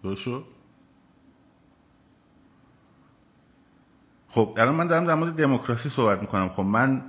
[0.03, 0.29] درست
[4.37, 6.49] خب الان من دارم در مورد دموکراسی صحبت می‌کنم.
[6.49, 7.03] خب من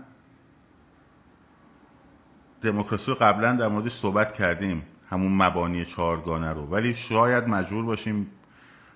[2.62, 6.62] دموکراسی رو قبلا در موردش صحبت کردیم همون مبانی چهارگانه رو.
[6.66, 8.32] ولی شاید مجبور باشیم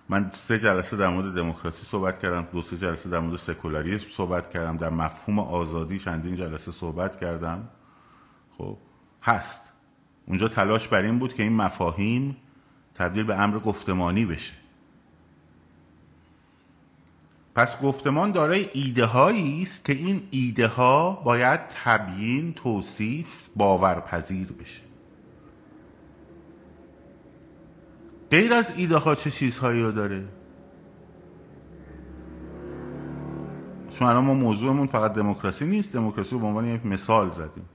[0.10, 4.50] من سه جلسه در مورد دموکراسی صحبت کردم دو سه جلسه در مورد سکولاریسم صحبت
[4.50, 7.70] کردم در مفهوم آزادی چندین جلسه صحبت کردم.
[8.58, 8.78] خب
[9.24, 9.74] هست.
[10.26, 12.38] اونجا تلاش بر این بود که این مفاهیم
[12.96, 14.61] تبدیل به امر گفتمانی بشه.
[17.56, 24.82] پس گفتمان دارای ایده هایی است که این ایده ها باید تبیین توصیف باورپذیر بشه.
[28.32, 30.24] غیر از ایده ها چه چیزهایی رو داره؟
[33.92, 37.66] چون الان ما موضوعمون فقط دموکراسی نیست دموکراسی رو به عنوان یک مثال زدیم.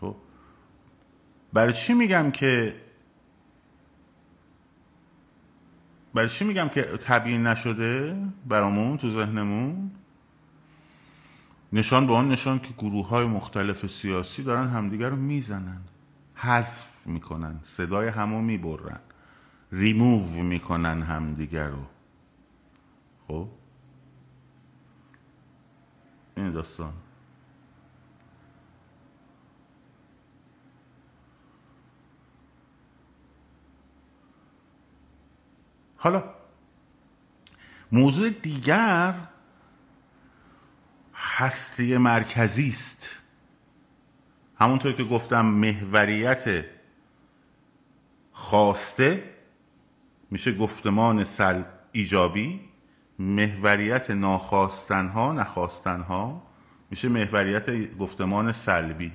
[0.00, 0.14] خب؟
[1.52, 2.74] برای چی میگم که
[6.14, 9.90] برای چی میگم که تبیین نشده برامون تو ذهنمون؟
[11.72, 15.80] نشان به آن نشان که گروه های مختلف سیاسی دارن همدیگر رو می‌زنن
[16.34, 19.00] حذف می‌کنن صدای همو می‌برن
[19.72, 21.84] ریموو می‌کنن همدیگر رو.
[23.28, 23.48] خب؟
[26.36, 26.92] این داستان.
[36.04, 36.24] حالا
[37.92, 39.14] موضوع دیگر
[41.14, 43.10] هستی مرکزی است.
[44.58, 46.64] همونطور که گفتم محوریت
[48.32, 49.34] خواسته
[50.30, 51.62] میشه گفتمان سل
[51.92, 52.60] ایجابی
[53.18, 56.42] محوریت ناخواستنها نخواستنها
[56.90, 59.12] میشه محوریت گفتمان سلبی.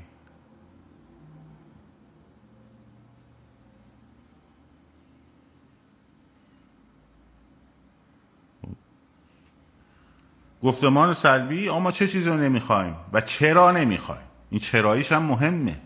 [10.64, 15.80] گفتمان سلبی اما چه چیزی رو نمی‌خوایم؟ و چرا نمی‌خوایم؟ این چراییش هم مهمه.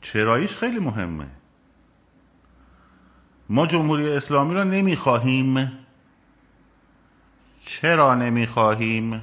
[0.00, 1.26] چراییش خیلی مهمه.
[3.48, 5.72] ما جمهوری اسلامی را نمی‌خواهیم.
[7.60, 9.22] چرا نمی‌خواهیم؟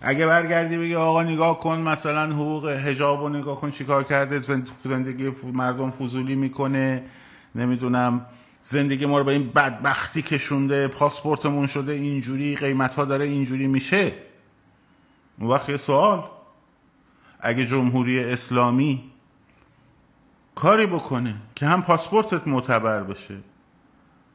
[0.00, 4.38] اگه برگردی بگی آقا نگاه کن مثلا حقوق حجاب و نگاه کن چیکار کرده؟
[4.84, 7.04] زندگی مردم فضولی می‌کنه.
[7.54, 8.26] نمی‌دونم.
[8.60, 14.12] زندگی ما رو به این بدبختی کشونده پاسپورتمون شده اینجوری قیمت ها داره اینجوری میشه.
[15.38, 16.24] اون وقت یه سوال.
[17.40, 19.10] اگه جمهوری اسلامی
[20.54, 23.36] کاری بکنه که هم پاسپورتت معتبر بشه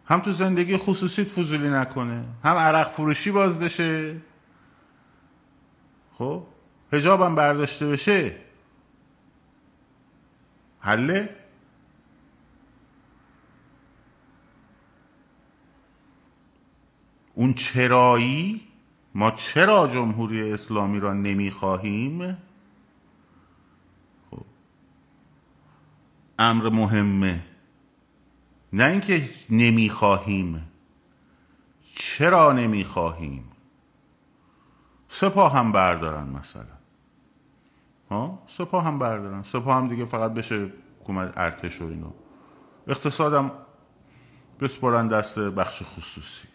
[0.05, 4.15] هم تو زندگی خصوصیت فضولی نکنه هم عرق فروشی باز بشه
[6.17, 6.43] خب
[6.93, 8.35] هجابم برداشته بشه
[10.79, 11.42] حله؟
[17.33, 18.61] اون چرایی؟
[19.15, 22.37] ما چرا جمهوری اسلامی را نمی‌خواهیم؟
[24.31, 24.45] خب.
[26.39, 27.43] امر مهمه.
[28.73, 30.71] نه اینکه نمی‌خواهیم.
[31.95, 33.49] چرا نمی‌خواهیم؟
[35.07, 36.65] سپاه هم بردارن مثلا.
[38.11, 39.43] ها؟ سپاه هم بردارن.
[39.43, 40.71] سپاه هم دیگه فقط بشه
[41.01, 42.11] حکومت ارتش و اینو
[42.87, 43.51] اقتصادم
[44.59, 46.47] بسپرن دست بخش خصوصی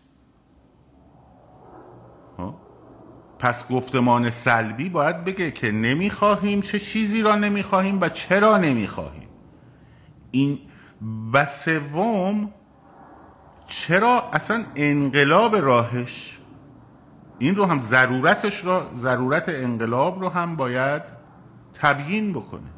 [2.38, 2.60] ها
[3.38, 9.28] پس گفتمان سلبی باید بگه که نمی‌خواهیم چه چیزی را نمی‌خواهیم و چرا نمی‌خواهیم.
[10.30, 10.58] این
[11.32, 12.50] و سوم
[13.66, 16.40] چرا اصلا انقلاب راهش؟
[17.38, 21.02] این رو هم ضرورتش را ضرورت انقلاب رو هم باید
[21.74, 22.70] تبیین بکنه.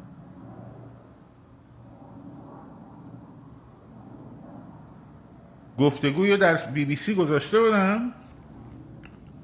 [5.79, 8.13] گفتگوی در بی بی سی گذاشته بودم.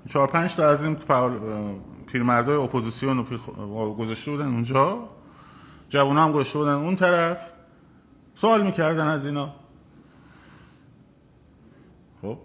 [0.08, 1.40] چهار پنج تا از این فعال
[2.08, 3.26] پیرمردای اپوزیسیون
[3.58, 5.10] رو گذاشته بودن اونجا.
[5.90, 7.52] جوونا هم گذاشته بودن اون طرف.
[8.36, 9.56] سوال می‌کردن از اینا.
[12.22, 12.38] خب.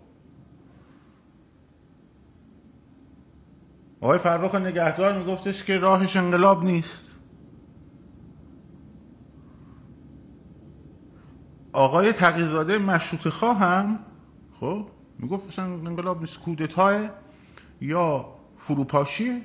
[4.01, 7.19] آقای فرخ نگهدار میگفتش که راهش انقلاب نیست.
[11.73, 13.99] آقای تقیزاده مشروط خواهم
[14.61, 14.87] خب
[15.19, 17.22] می‌گفت انقلاب نیست کودتاه
[17.83, 19.43] یا فروپاشیه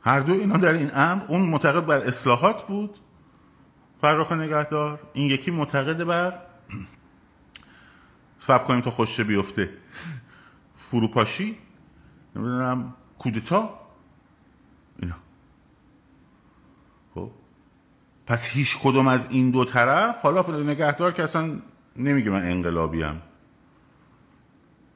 [0.00, 2.98] هر دو اینا در این امر اون معتقد بر اصلاحات بود.
[4.00, 6.38] فرخ نگهدار این یکی معتقد بر
[8.38, 9.70] سب کنیم تا خوشه بیفته.
[10.76, 11.58] فروپاشی؟
[12.36, 13.80] نمی‌دونم کودتا؟
[14.98, 15.16] اینا.
[17.14, 17.30] خب.
[18.26, 21.58] پس هیچ کدوم از این دو طرف حالا نگهدار که اصلا
[21.96, 23.22] نمیگه من انقلابیم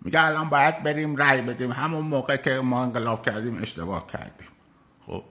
[0.07, 1.73] میگه الان باید بریم رأی بدیم.
[1.73, 4.49] همون موقع که ما انقلاب کردیم اشتباه کردیم.
[5.07, 5.23] خب.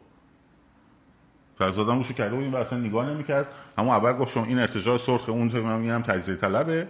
[1.57, 3.53] فرزادم روشو کرده و اصلا نگاه نمی‌کرد.
[3.77, 6.87] همون اول گفت شما این ارتجاع سرخ اون من میگم تجزیه طلبه.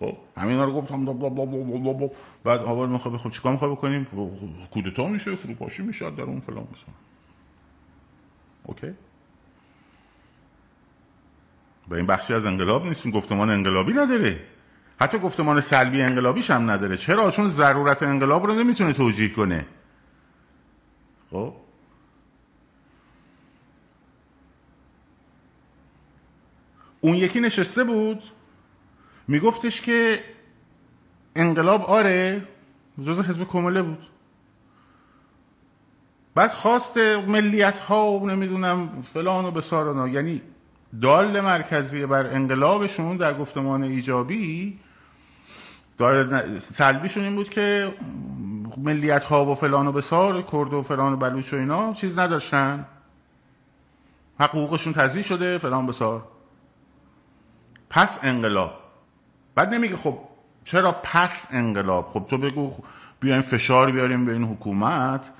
[0.00, 0.16] خب.
[0.36, 2.08] همینا رو گفتم بلا بلا بلا بلا
[2.44, 4.06] بعد اول می‌خواد خب چیکار می‌خواد بکنیم؟
[4.70, 6.94] کودتا میشه فروپاشی میشه در اون فلان مثلا.
[8.64, 8.94] اوکی.
[11.88, 13.10] و این بخشی از انقلاب نیست.
[13.10, 14.40] گفتمان انقلابی نداره.
[15.00, 16.96] حتی گفتمان سلبی انقلابیش هم نداره.
[16.96, 19.66] چرا؟ چون ضرورت انقلاب رو نمی‌تونه توجیه کنه.
[21.30, 21.54] خب؟
[27.00, 28.22] اون یکی نشسته بود.
[29.28, 30.20] میگفتش که
[31.36, 32.42] انقلاب آره
[33.04, 34.06] جز حزب کمله بود.
[36.34, 40.42] بعد خواست ملیت ها و نمی‌دونم فلان و بسارانا یعنی
[41.02, 44.78] دال مرکزی بر انقلابشون در گفتمان ایجابی
[45.96, 47.94] داره سلبیشون این بود که
[48.76, 52.86] ملیت ها و فلان و بسار کرد و فلان و بلوچ و اینا چیز نداشتن.
[54.40, 56.28] حقوقشون تضیح شده فلان بسار.
[57.90, 58.72] پس انقلاب.
[59.54, 60.18] بعد نمیگه خب
[60.64, 62.72] چرا پس انقلاب؟ خب تو بگو
[63.20, 65.30] بیایم فشار بیاریم به این حکومت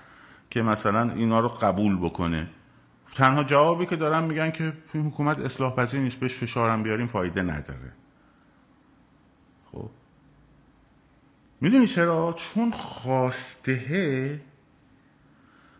[0.50, 2.46] که مثلا اینا رو قبول بکنه.
[3.14, 7.42] تنها جوابی که دارن میگن که این حکومت اصلاح پذیر نیست بهش فشارم بیاریم فایده
[7.42, 7.92] نداره.
[11.60, 14.40] می‌دونی چرا؟ چون خواسته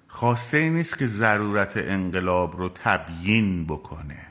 [0.08, 4.26] خواسته نیست که ضرورت انقلاب رو تبیین بکنه.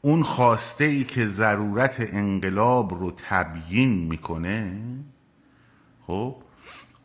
[0.00, 4.80] اون خواسته ای که ضرورت انقلاب رو تبیین می‌کنه
[6.06, 6.36] خب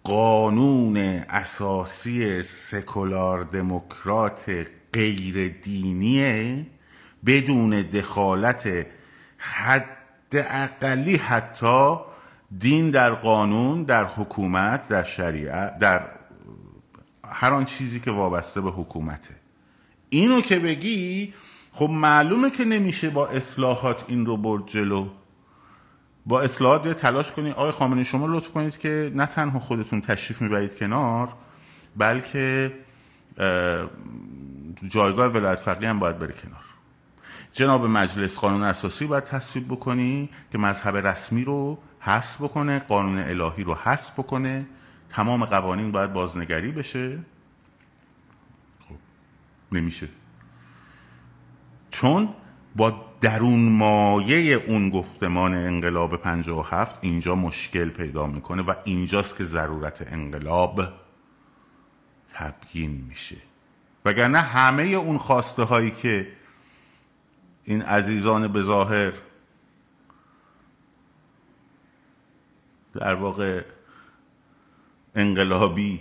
[0.03, 0.97] قانون
[1.29, 6.65] اساسی سکولار دموکرات غیر دینیه
[7.25, 8.87] بدون دخالت
[9.37, 9.87] حد
[10.33, 11.97] اقلی حتی
[12.59, 16.05] دین در قانون در حکومت در شریعت در
[17.27, 19.35] هر آن چیزی که وابسته به حکومته.
[20.09, 21.33] اینو که بگی
[21.71, 25.07] خب معلومه که نمیشه با اصلاحات این رو برد جلو.
[26.25, 30.77] با اصلاحات تلاش کنید آقای خامنه‌ای شما لطف کنید که نه تنها خودتون تشریف می‌برید
[30.77, 31.33] کنار
[31.97, 32.73] بلکه
[34.87, 36.63] جایگاه ولایت فقیه هم باید بره کنار.
[37.51, 43.63] جناب مجلس قانون اساسی باید تصویب بکنی که مذهب رسمی رو حذف بکنه قانون الهی
[43.63, 44.65] رو حذف بکنه.
[45.09, 47.19] تمام قوانین باید بازنگری بشه.
[48.79, 48.95] خب
[49.71, 50.07] نمیشه.
[51.91, 52.29] چون
[52.75, 60.13] با درون مایه اون گفتمان انقلاب 57 اینجا مشکل پیدا می‌کنه و اینجاست که ضرورت
[60.13, 60.81] انقلاب
[62.29, 63.37] تبیین میشه.
[64.05, 66.27] وگرنه همه اون خواسته هایی که
[67.63, 69.13] این عزیزان به ظاهر
[72.93, 73.63] در واقع
[75.15, 75.99] انقلابی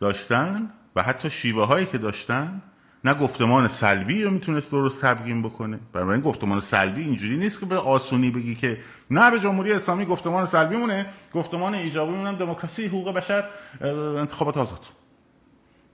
[0.00, 2.62] داشتن و حتی شیوه هایی که داشتن
[3.04, 5.80] نه گفتمان سلبی رو می‌تونست درست تبیین بکنه.
[5.92, 8.78] برای این گفتمان سلبی اینجوری نیست که به آسونی بگی که
[9.10, 13.44] نه به جمهوری اسلامی گفتمان سلبی مونه گفتمان ایجابی مونم دموکراسی حقوق بشر
[13.80, 14.86] انتخابات آزاد.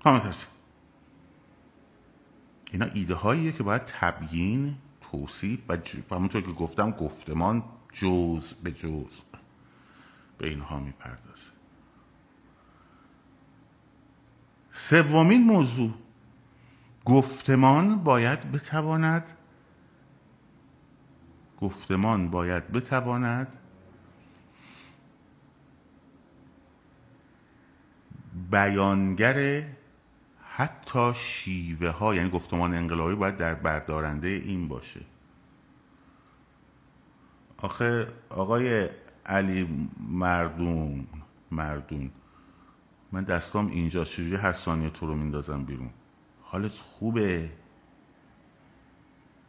[0.04, 0.20] کامل
[2.72, 4.74] اینا ایده هاییه که باید تبیین
[5.10, 5.60] توصیف
[6.10, 9.22] و همونطور که گفتم گفتمان جز به جز.
[10.40, 11.52] به اینها می‌پردازه.
[14.70, 15.94] سومین موضوع.
[17.04, 19.30] گفتمان باید بتواند
[21.60, 23.56] گفتمان باید بتواند
[28.50, 29.68] بیانگر
[30.44, 35.00] حتی شیوه ها یعنی گفتمان انقلابی باید در بردارنده این باشه.
[37.58, 38.88] آخه آقای
[39.26, 41.06] علی مردون
[41.50, 42.10] مردون.
[43.12, 45.90] من دستام اینجا چجوری هر ثانیه تو رو میندازم بیرون؟
[46.42, 47.50] حالت خوبه.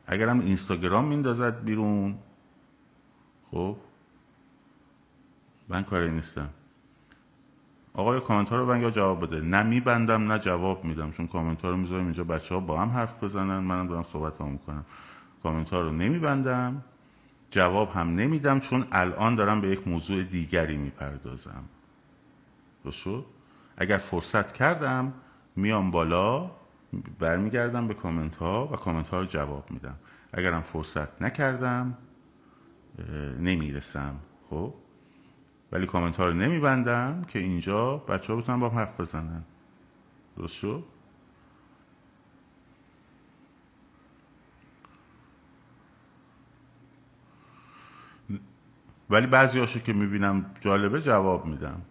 [0.07, 2.17] اگرم اینستاگرام میندازد بیرون.
[3.51, 3.77] خب؟
[5.69, 6.49] من کاری نیستم.
[7.93, 9.41] آقای کامنت ها رو یا جواب بده.
[9.41, 11.11] نه میبندم نه جواب میدم.
[11.11, 13.59] چون کامنت ها رو می‌ذارم اینجا بچه ها با هم حرف بزنن.
[13.59, 14.85] منم دارم صحبت ها می‌کنم.
[15.43, 16.83] کامنت ها رو نمیبندم.
[17.51, 21.63] جواب هم نمیدم چون الان دارم به یک موضوع دیگری می‌پردازم.
[22.83, 23.07] درست
[23.77, 25.13] اگر فرصت کردم
[25.55, 26.51] میام بالا
[27.19, 29.95] برمیگردم به کامنت ها و کامنت ها رو جواب میدم.
[30.33, 31.97] اگرم فرصت نکردم
[33.39, 34.15] نمی‌رسم.
[34.49, 34.73] خب؟
[35.71, 39.43] ولی کامنت ها رو نمیبندم که اینجا بچه ها بتونن با هم حرف بزنن.
[40.37, 40.83] درست شد؟
[49.11, 51.81] ولی بعضی هاشو که می‌بینم جالبه جواب میدم.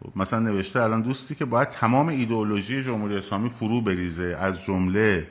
[0.00, 4.36] خب، مثلا نوشته الان دوستی که باید تمام ایدئولوژی جمهوری اسلامی فرو بریزه.
[4.40, 5.30] از جمله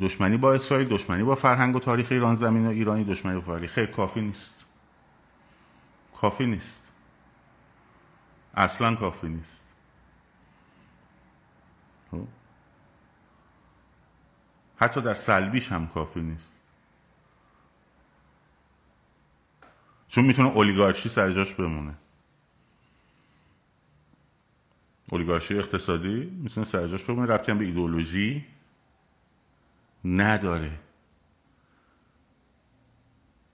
[0.00, 3.66] دشمنی با اسرائیل دشمنی با فرهنگ و تاریخ ایران زمین و ایرانی دشمنی با فرهنگ
[3.66, 4.64] خیلی کافی نیست.
[6.20, 6.82] کافی نیست.
[8.54, 9.64] اصلا کافی نیست.
[12.10, 12.26] خب.
[14.76, 16.61] حتی در سلبیش هم کافی نیست.
[20.12, 21.94] چون می‌تونه اولیگارشی سرجاش بمونه.
[25.12, 27.32] اولیگارشی اقتصادی می‌تونه سرجاش بمونه.
[27.32, 28.44] ربطی هم به ایدئولوژی
[30.04, 30.78] نداره.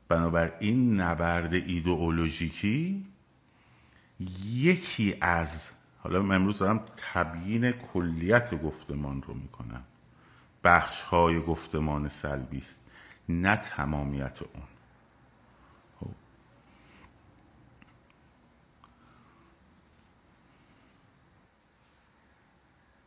[0.08, 3.06] بنابراین نبرد ایدئولوژیکی
[4.52, 9.84] یکی از حالا من امروز دارم تبیین کلیت گفتمان رو می‌کنم.
[10.64, 12.80] بخش های گفتمان سلبی است
[13.28, 14.77] نه تمامیت اون.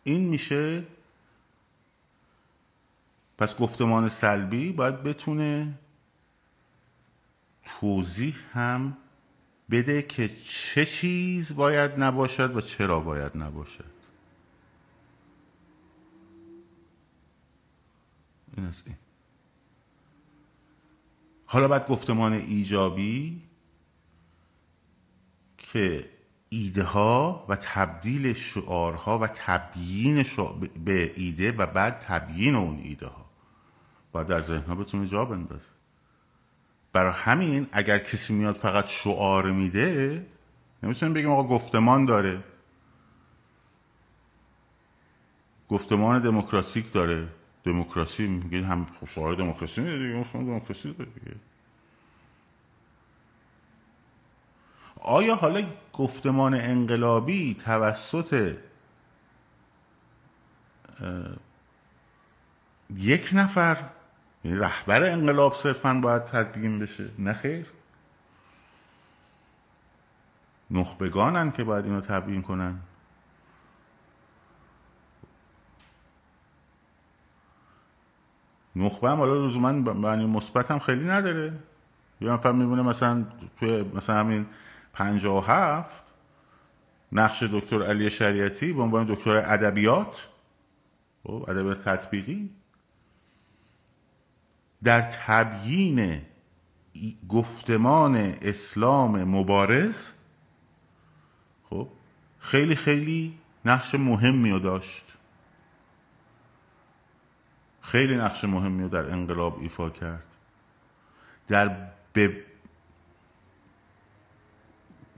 [0.04, 0.84] این میشه.
[3.38, 5.74] پس گفتمان سلبی باید بتونه
[7.66, 8.98] توضیح هم
[9.70, 13.92] بده که چه چیز باید نباشد و چرا باید نباشد.
[18.58, 18.96] این از این.
[21.46, 23.42] حالا بعد گفتمان ایجابی
[25.58, 26.10] که
[26.54, 30.26] ایده ها و تبدیل شعارها و تبیین
[30.86, 33.26] به ایده و بعد تبیین اون ایده ها
[34.12, 35.70] باید در ذهن ها بتونه جا بندازه.
[36.94, 40.26] برای همین اگر کسی میاد فقط شعار میده
[40.84, 42.44] نمی‌تونیم بگیم آقا گفتمان داره.
[45.70, 47.28] گفتمان دموکراتیک داره.
[47.64, 51.36] دموکراسی میگه هم شعار دموکراسی میده دیگه دموکراسی داره دیگه.
[55.02, 55.64] آیا حالا
[56.02, 58.58] گفتمان انقلابی توسط
[62.96, 63.78] یک نفر
[64.44, 67.10] یعنی رهبر انقلاب صرفا باید تدبیم بشه.
[67.20, 67.66] نه خیر.
[70.72, 72.80] نخبگانن که باید اینو تبیین کنن.
[78.76, 81.54] نخبه هم حالا لزوما معنی مثبت هم خیلی نداره.
[82.22, 83.26] یه نفر میبونه مثلا
[83.60, 84.46] توی مثلا همین
[84.94, 86.04] پنجاه و هفت
[87.12, 90.28] نقش دکتر علی شریعتی به عنوان دکتر ادبیات
[91.24, 92.50] خب ادبیات تطبیقی
[94.84, 96.22] در تبیین
[97.30, 100.10] گفتمان اسلام مبارز
[101.70, 101.88] خب
[102.40, 105.06] خیلی خیلی نقش مهمی رو داشت.
[107.82, 110.24] خیلی نقش مهمی رو در انقلاب ایفا کرد.
[111.48, 112.44] در به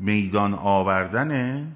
[0.03, 1.71] میدان آوردن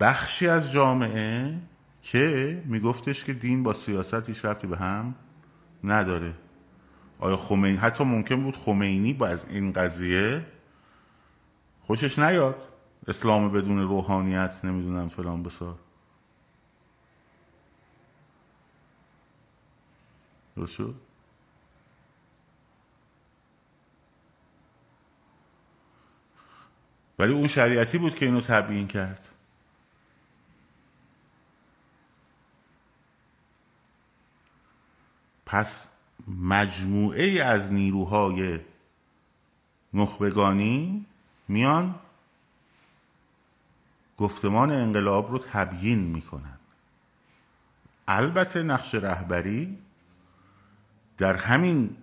[0.00, 1.58] بخشی از جامعه
[2.02, 5.14] که میگفتش که دین با سیاست هیچ ربطی به هم
[5.84, 6.34] نداره.
[7.18, 10.46] آیا خمینی حتی ممکن بود خمینی با از این قضیه
[11.80, 12.68] خوشش نیاد.
[13.08, 15.78] اسلام بدون روحانیت نمی‌دونم فلان بسار.
[20.56, 20.94] درست شد؟
[27.18, 29.28] ولی اون شریعتی بود که اینو تبیین کرد.
[35.46, 35.88] پس
[36.28, 38.60] مجموعه از نیروهای
[39.94, 41.06] نخبگانی
[41.48, 41.94] میان
[44.16, 46.58] گفتمان انقلاب رو تبیین می‌کنن.
[48.08, 49.78] البته نقش رهبری
[51.18, 51.96] در همین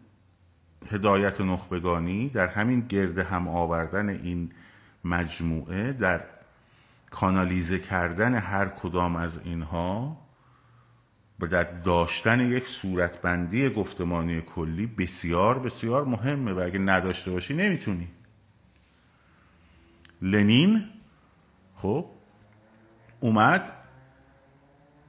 [0.88, 4.52] هدایت نخبگانی در همین گرد هم آوردن این
[5.04, 6.24] مجموعه در
[7.10, 10.18] کانالیزه کردن هر کدام از اینها
[11.40, 18.08] و در داشتن یک صورتبندی گفتمانی کلی بسیار بسیار مهمه و اگه نداشته باشی نمی‌تونی.
[20.22, 20.86] لنین
[21.76, 22.06] خب
[23.20, 23.74] اومد.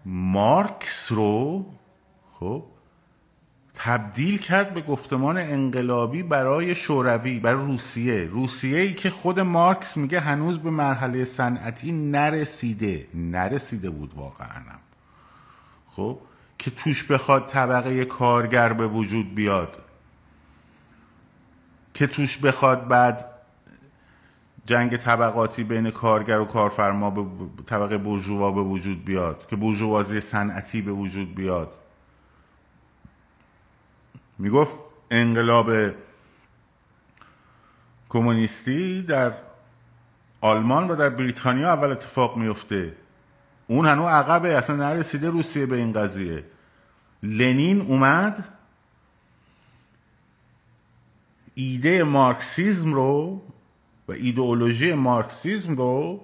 [0.04, 1.66] مارکس رو
[2.40, 2.64] خب
[3.84, 8.24] تبدیل کرد به گفتمان انقلابی برای شوروی برای روسیه.
[8.24, 13.08] روسیه ای که خود مارکس میگه هنوز به مرحله صنعتی نرسیده.
[13.14, 14.60] نرسیده بود واقعا.
[15.86, 16.18] خب
[16.58, 19.76] که توش بخواد طبقه کارگر به وجود بیاد.
[21.94, 23.24] که توش بخواد بعد
[24.66, 27.24] جنگ طبقاتی بین کارگر و کارفرما به
[27.66, 29.46] طبقه برجوا به وجود بیاد.
[29.46, 31.79] که برجوازی صنعتی به وجود بیاد.
[34.40, 34.78] می‌گفت
[35.10, 35.70] انقلاب
[38.08, 39.32] کمونیستی در
[40.40, 42.96] آلمان و در بریتانیا اول اتفاق میفته
[43.66, 46.44] اون هنو عقبه اصلا نرسیده روسیه به این قضیه.
[47.22, 48.44] لنین اومد.
[51.54, 53.42] ایده مارکسیزم رو
[54.08, 56.20] و ایدئولوژی مارکسیزم رو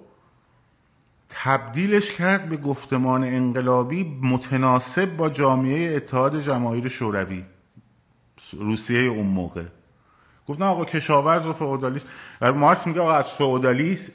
[1.29, 7.45] تبدیلش کرد به گفتمان انقلابی متناسب با جامعه اتحاد جماهیر شوروی.
[8.53, 9.65] روسیه اون موقع.
[10.47, 12.07] گفت نه آقا کشاورز و فئودالیست.
[12.41, 14.11] و مارکس میگه آقا از فئودالیست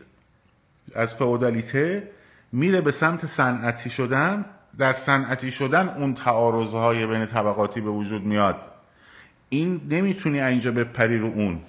[0.94, 2.10] از فئودالیته
[2.52, 4.44] میره به سمت صنعتی شدن.
[4.78, 8.56] در صنعتی شدن اون تعارضهای بین طبقاتی به وجود میاد.
[9.48, 11.60] این نمی‌تونی اینجا بپری رو اون.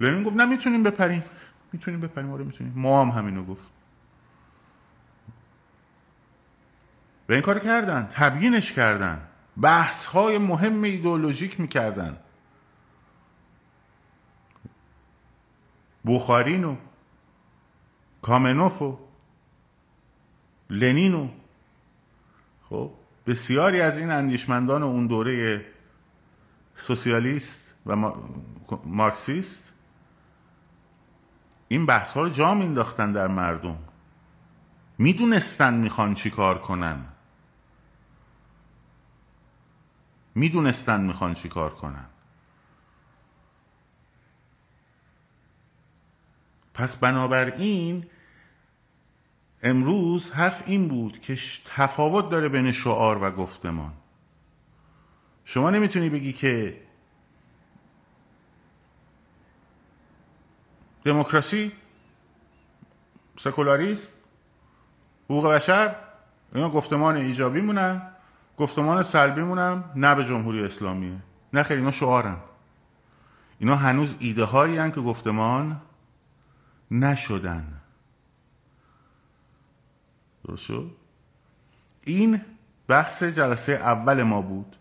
[0.00, 1.24] لنین گفت نه می‌تونیم بپریم.
[1.72, 2.32] می‌تونیم بپریم.
[2.32, 2.72] آره می‌تونیم.
[2.76, 3.70] ما هم همینو گفت.
[7.28, 8.08] و این کار کردن.
[8.10, 9.20] تبیینش کردن.
[9.60, 12.16] بحث های مهم ایدئولوژیک می‌کردن.
[16.04, 16.76] بوخارین و
[18.22, 18.98] کامنوف و
[20.70, 21.28] لنین و
[22.70, 22.90] خب
[23.26, 25.64] بسیاری از این اندیشمندان اون دوره
[26.74, 28.12] سوسیالیست و
[28.84, 29.72] مارکسیست
[31.68, 33.78] این بحث ها رو جا مینداختن در مردم.
[34.98, 37.11] می‌دونستن می‌خوان چی کار کنن.
[40.34, 42.04] می‌دونستن می‌خوان چی کار کنن.
[46.74, 48.06] پس بنابراین
[49.62, 53.92] امروز حرف این بود که تفاوت داره بین شعار و گفتمان.
[55.44, 56.82] شما نمی‌تونی بگی که
[61.04, 61.72] دموکراسی؟
[63.36, 64.08] سکولاریسم؟
[65.24, 65.96] حقوق بشر؟
[66.54, 68.11] اینا گفتمان ایجابی مونن
[68.56, 71.16] گفتمان سلبی مونم نه به جمهوری اسلامیه
[71.52, 72.36] نه خیلی اینا شعارن.
[73.58, 75.80] اینا هنوز ایده هایی که گفتمان
[76.90, 77.80] نشدن.
[80.44, 80.90] درست شد؟
[82.04, 82.40] این
[82.88, 84.76] بحث جلسه اول ما بود.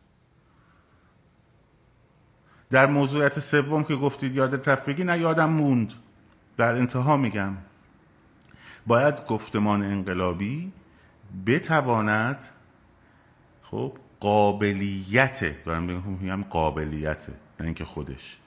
[2.70, 5.94] در موضوعیت سوم که گفتید یاد تفریقی نه یادم موند.
[6.58, 7.58] در انتها میگم.
[8.88, 10.72] باید گفتمان انقلابی
[11.46, 12.44] بتواند
[13.72, 18.38] خب قابلیت دارم میگم قابلیت نه اینکه خودش.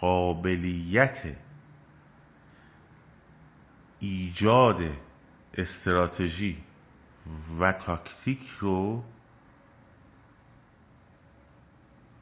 [0.00, 1.22] قابلیت
[4.00, 4.82] ایجاد
[5.54, 6.64] استراتژی
[7.60, 9.04] و تاکتیک رو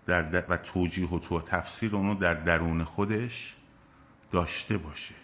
[0.07, 3.57] در, و توجیه و تو تفسیر اونو در درون خودش
[4.31, 5.15] داشته باشه.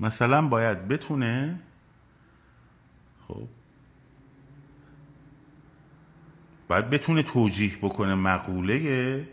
[0.00, 1.60] مثلا باید بتونه
[3.28, 3.48] خب
[6.68, 9.28] باید بتونه توجیه بکنه مقوله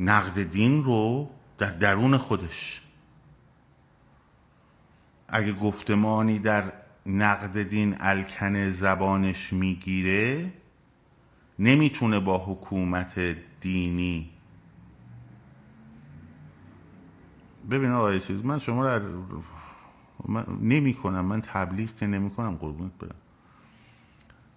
[0.00, 2.82] نقد دین رو در درون خودش.
[5.28, 6.72] اگه گفتمانی در
[7.06, 10.52] نقد دین الکن زبانش می‌گیره
[11.58, 14.29] نمی‌تونه با حکومت دینی
[17.70, 19.42] ببین آقای چیز من شما رو
[20.60, 23.14] نمی کنم من تبلیغ که نمی کنم قربونت برم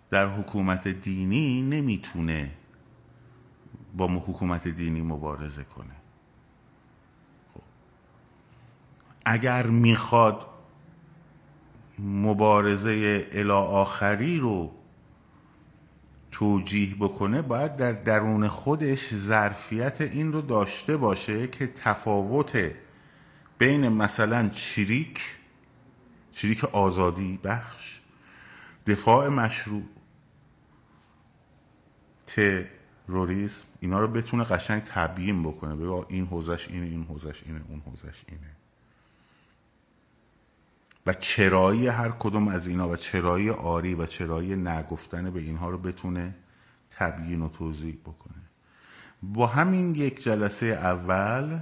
[0.10, 2.52] در حکومت دینی نمی‌تونه
[3.98, 5.96] با حکومت دینی مبارزه کنه
[7.54, 7.62] خب.
[9.26, 10.46] اگر می‌خواد
[12.00, 14.72] مبارزه الا آخری رو
[16.32, 22.72] توجیه بکنه باید در درون خودش ظرفیت این رو داشته باشه که تفاوت
[23.58, 25.22] بین مثلا چریک
[26.32, 28.02] چریک آزادی بخش
[28.88, 29.84] دفاع مشروع
[32.28, 35.76] تروریسم اینا رو بتونه قشنگ تبیین بکنه.
[35.76, 38.52] بگه این حوزش اینه این حوزش اینه اون حوزش اینه.
[41.06, 45.78] و چرایی هر کدوم از اینا و چرایی آری و چرایی نگفتن به اینها رو
[45.78, 46.36] بتونه
[46.92, 48.44] تبیین و توضیح بکنه.
[49.24, 51.60] با همین یک جلسه اول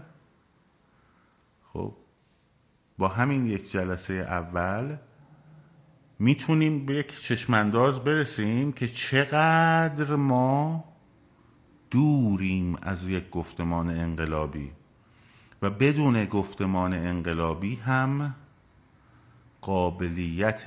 [2.97, 4.95] با همین یک جلسه اول
[6.19, 10.83] می‌تونیم به یک چشمانداز برسیم که چقدر ما
[11.91, 14.71] دوریم از یک گفتمان انقلابی.
[15.61, 18.35] و بدون گفتمان انقلابی هم
[19.61, 20.63] قابلیت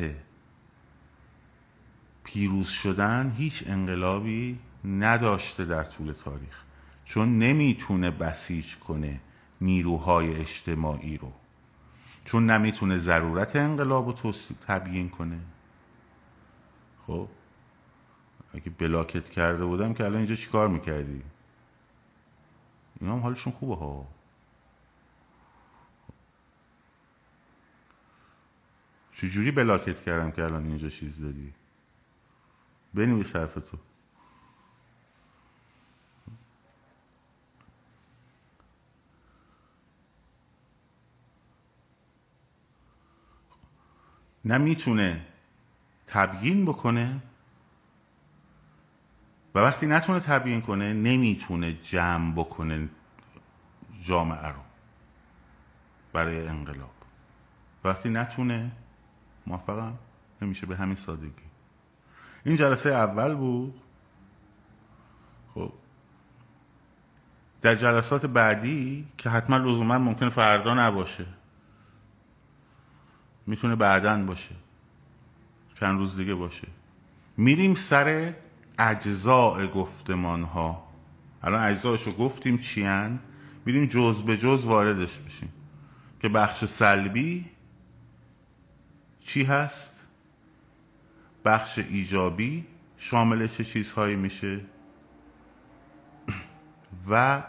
[2.24, 6.62] پیروز شدن هیچ انقلابی نداشته در طول تاریخ.
[7.04, 9.20] چون نمی‌تونه بسیج کنه
[9.60, 11.32] نیروهای اجتماعی رو.
[12.24, 14.32] چون نمی‌تونه ضرورت انقلاب رو
[14.66, 15.40] تبیین کنه.
[17.06, 17.28] خب؟
[18.54, 21.22] اگه بلاکت کرده بودم که الان اینجا چیکار می‌کردی؟
[23.00, 24.06] اینا هم حالشون خوبه ها.
[29.16, 31.52] چجوری بلاکت کردم که الان اینجا چیز دادی
[32.94, 33.78] بنویس حرف تو.
[44.44, 45.26] نه می‌تونه
[46.06, 47.22] تبیین بکنه.
[49.54, 52.88] و وقتی نتونه تبیین کنه نمی‌تونه جمع بکنه
[54.02, 54.60] جامعه رو
[56.12, 56.94] برای انقلاب.
[57.84, 58.72] وقتی نتونه
[59.46, 59.98] موفقم
[60.42, 61.42] نمیشه به همین سادگی.
[62.44, 63.80] این جلسه اول بود.
[65.54, 65.72] خب
[67.62, 71.26] در جلسات بعدی که حتما لزوما ممکن فردا نباشه.
[73.46, 74.54] می‌تونه بعدن باشه.
[75.80, 76.68] چند روز دیگه باشه.
[77.36, 78.34] میریم سر
[78.78, 80.88] اجزاء گفتمان ها
[81.42, 83.18] الان اجزاشو گفتیم چیان؟
[83.66, 85.52] میریم جز به جز واردش بشیم
[86.20, 87.50] که بخش سلبی
[89.20, 90.06] چی هست؟
[91.44, 92.66] بخش ایجابی
[92.98, 94.60] شامل چه چیزهایی میشه؟
[97.10, 97.42] و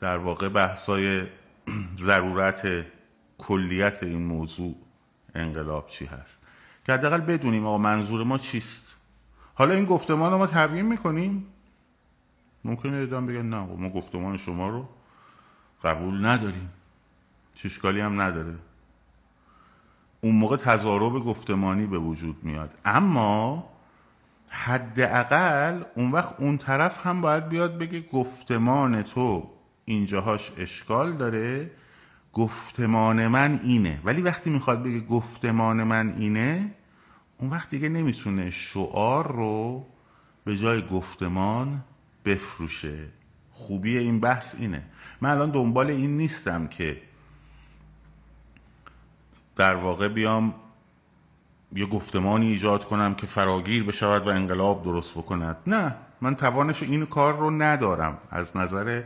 [0.00, 1.26] در واقع بحثای
[1.98, 2.86] ضرورت
[3.38, 4.74] کلیت این موضوع
[5.34, 6.42] انقلاب چی هست؟
[6.84, 8.96] که حداقل بدونیم آقا منظور ما چیست.
[9.54, 11.46] حالا این گفتمان رو ما تبیین می‌کنیم.
[12.64, 14.88] ممکنه ادام بگن نه ما گفتمان شما رو
[15.84, 16.70] قبول نداریم.
[17.54, 18.54] چشکالی هم نداره.
[20.20, 22.74] اون موقع تضارب گفتمانی به وجود میاد.
[22.84, 23.68] اما
[24.48, 29.50] حداقل اون وقت اون طرف هم باید بیاد بگه گفتمان تو
[29.88, 31.70] اینجاهاش اشکال داره.
[32.32, 34.00] گفتمان من اینه.
[34.04, 36.74] ولی وقتی می‌خواد بگه گفتمان من اینه
[37.38, 39.86] اون وقت دیگه نمی‌تونه شعار رو
[40.44, 41.84] به جای گفتمان
[42.24, 43.08] بفروشه.
[43.50, 44.82] خوبی این بحث اینه.
[45.20, 47.02] من الان دنبال این نیستم که
[49.56, 50.54] در واقع بیام
[51.72, 55.56] یه گفتمانی ایجاد کنم که فراگیر بشود و انقلاب درست بکند.
[55.66, 58.18] نه من توانش این کار رو ندارم.
[58.30, 59.02] از نظر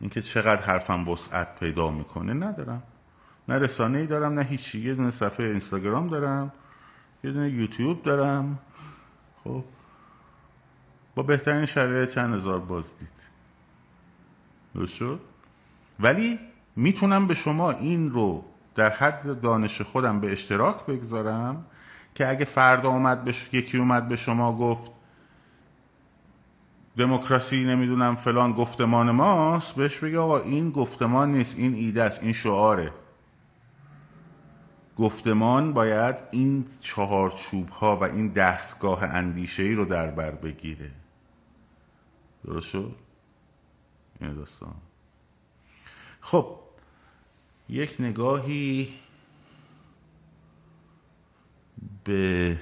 [0.00, 2.82] اینکه چقدر حرفم وسعت پیدا می‌کنه ندارم.
[3.48, 4.80] نه رسانه ای دارم نه هیچی.
[4.80, 6.52] یه دونه صفحه اینستاگرام دارم
[7.24, 8.58] یه دونه یوتیوب دارم.
[9.44, 9.64] خب.
[11.14, 13.28] با بهترین شرایط چند هزار بازدید
[14.74, 15.20] درست شد؟
[16.00, 16.38] ولی
[16.76, 18.44] می‌تونم به شما این رو
[18.74, 21.66] در حد دانش خودم به اشتراک بگذارم
[22.14, 23.48] که اگه فردا اومد بش...
[23.52, 24.90] یکی اومد به شما گفت
[26.96, 32.32] دموکراسی نمی‌دونم فلان گفتمان ماست بهش بگه آقا این گفتمان نیست این ایده است این
[32.32, 32.92] شعاره.
[34.96, 40.90] گفتمان باید این چهارچوب ها و این دستگاه اندیشه ای رو در بر بگیره.
[42.44, 42.96] درست شد؟
[44.20, 44.74] این داستان.
[46.20, 46.58] خب
[47.68, 48.94] یک نگاهی
[52.04, 52.58] به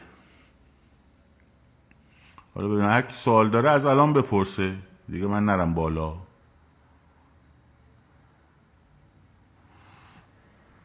[2.59, 4.76] حالا ببینم هر کی سوال داره از الان بپرسه
[5.09, 6.14] دیگه من نرم بالا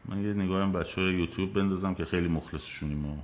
[0.04, 3.22] من یه نگاهم بچه های یوتیوب بندازم که خیلی مخلصشونیم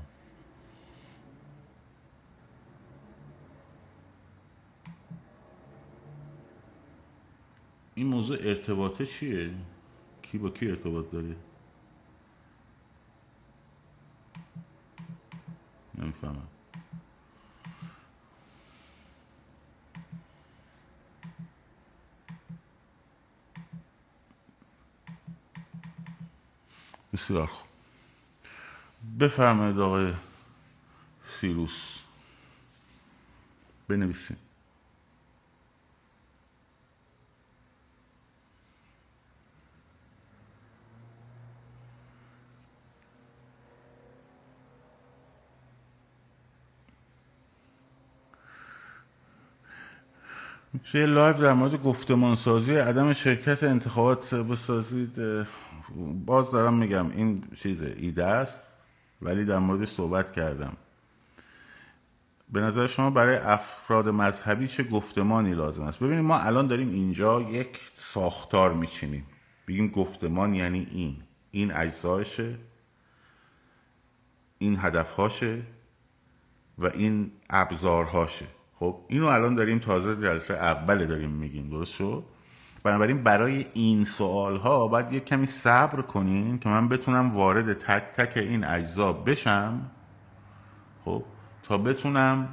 [7.95, 9.55] این موضوع ارتباطه چیه؟
[10.23, 11.37] کی با کی ارتباط داره؟
[15.99, 16.60] نمی‌فهمم
[27.13, 27.69] بسیار خوب.
[29.21, 30.13] بفرمایید آقای
[31.27, 31.99] سیروس.
[33.89, 34.37] بنویسید.
[50.73, 55.21] میشه یه live در مورد گفتمان سازی عدم شرکت انتخابات بسازید.
[56.27, 58.61] باز دارم میگم این چیز ایده است
[59.23, 60.77] ولی در مورد صحبت کردم.
[62.53, 67.41] به نظر شما برای افراد مذهبی چه گفتمانی لازم است؟ ببینید ما الان داریم اینجا
[67.41, 69.27] یک ساختار میچینیم.
[69.69, 71.17] بگیم گفتمان یعنی این.
[71.51, 72.55] این اجزایشه
[74.59, 75.63] این هدفهاشه
[76.79, 78.47] و این ابزارهاشه.
[78.79, 81.71] خب اینو الان داریم تازه جلسه اول داریم میگیم.
[81.71, 82.25] درست شد؟
[82.83, 88.03] بنابراین برای این سوال ها باید یک کمی صبر کنین که من بتونم وارد تک
[88.03, 89.81] تک این اجزا بشم.
[91.05, 91.25] خب
[91.63, 92.49] تا بتونم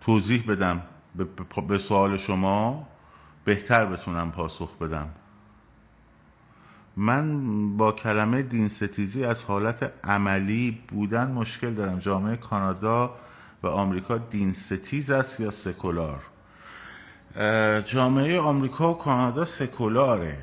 [0.00, 0.82] توضیح بدم
[1.68, 2.88] به سوال شما
[3.44, 5.08] بهتر بتونم پاسخ بدم.
[6.96, 11.98] من با کلمه دین ستیزی از حالت عملی بودن مشکل دارم.
[11.98, 13.14] جامعه کانادا
[13.62, 16.31] و آمریکا دین ستیز است یا سکولار؟
[17.84, 20.38] جامعه آمریکا و کانادا سکولاره.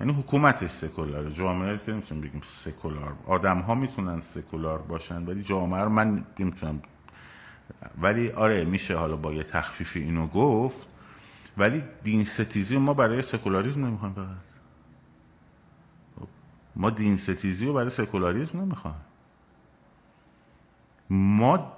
[0.00, 1.32] یعنی حکومتش سکولاره.
[1.32, 3.14] جامعه که نمی‌تونم بگیم سکولار.
[3.26, 6.82] آدم ها می‌تونن سکولار باشن ولی جامعه رو من نمی‌تونم.
[8.02, 10.88] ولی آره میشه حالا با یه تخفیفی اینو گفت.
[11.58, 14.26] ولی دین ستیزی ما برای سکولاریزم نمی‌خوایم فقط.
[16.76, 18.96] ما دین ستیزی رو برای سکولاریزم نمی‌خوایم.
[21.10, 21.72] ما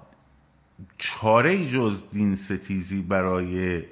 [0.98, 3.82] چاره جز دین ستیزی برای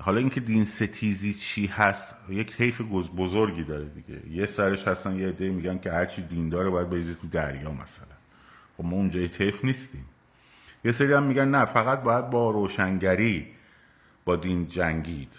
[0.00, 2.80] حالا اینکه دین ستیزی چی هست یک حیف
[3.16, 4.30] بزرگی داره دیگه.
[4.30, 8.06] یه سرش هستن یه عده میگن که هرچی دین داره باید بریزی تو دریا مثلا.
[8.76, 10.04] خب ما اونجا حیف نیستیم.
[10.84, 13.46] یه سری هم میگن نه فقط باید با روشنگری
[14.24, 15.32] با دین جنگید.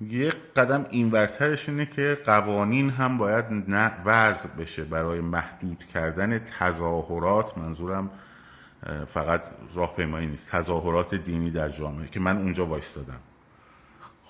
[0.00, 3.44] یه قدم اینورترش اینه که قوانین هم باید
[4.04, 7.58] وضع بشه برای محدود کردن تظاهرات.
[7.58, 8.10] منظورم
[9.06, 9.42] فقط
[9.74, 10.50] راهپیمایی نیست.
[10.50, 13.20] تظاهرات دینی در جامعه که من اونجا وایستادم.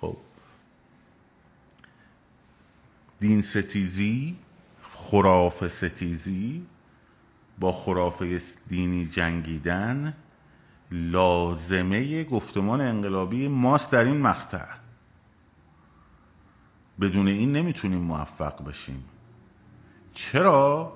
[0.00, 0.16] خب.
[3.20, 4.36] دین ستیزی
[4.82, 6.66] خرافه ستیزی
[7.58, 10.14] با خرافه دینی جنگیدن
[10.90, 14.66] لازمه گفتمان انقلابی ماست در این مقطع.
[17.00, 19.04] بدون این نمی‌تونیم موفق بشیم.
[20.12, 20.92] چرا؟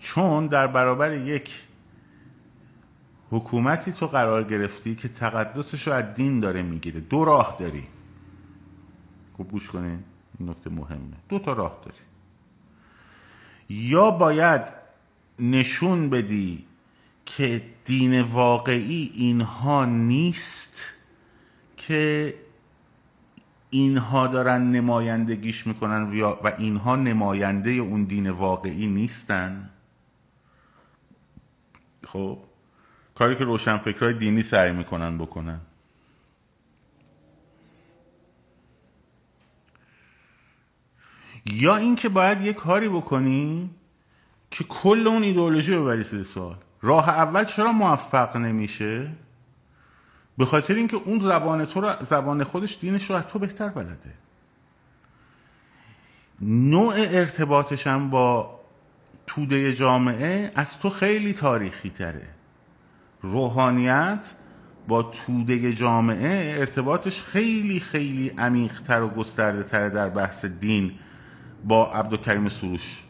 [0.00, 1.64] چون در برابر یک
[3.30, 7.00] حکومتی تو قرار گرفتی که تقدسش رو از دین داره می‌گیره.
[7.00, 7.86] دو راه داری.
[9.38, 10.04] خوب گوش کنین
[10.38, 11.16] این نکته مهمه.
[11.28, 11.98] دو تا راه داری
[13.68, 14.62] یا باید
[15.38, 16.66] نشون بدی
[17.26, 20.92] که دین واقعی اینها نیست
[21.76, 22.34] که
[23.70, 29.70] اینها دارن نمایندگیش می‌کنن و اینها نماینده اون دین واقعی نیستن.
[32.06, 32.38] خب؟
[33.14, 35.60] کاری که روشنفکرهای دینی سعی می‌کنن بکنن.
[41.52, 43.70] یا اینکه باید یه کاری بکنی
[44.50, 46.56] که کل اون ایدئولوژی رو بری زیر سوال.
[46.82, 49.10] راه اول چرا موفق نمیشه؟
[50.38, 54.14] به خاطر اینکه اون زبان تو رو زبان خودش دینش رو از تو بهتر بلده.
[56.40, 58.60] نوع ارتباطش هم با
[59.26, 62.28] توده جامعه از تو خیلی تاریخی تره.
[63.22, 64.32] روحانیت
[64.88, 70.92] با توده جامعه ارتباطش خیلی خیلی عمیقتر و گسترده تر در بحث دین.
[71.64, 73.02] با عبدالکریم سروش.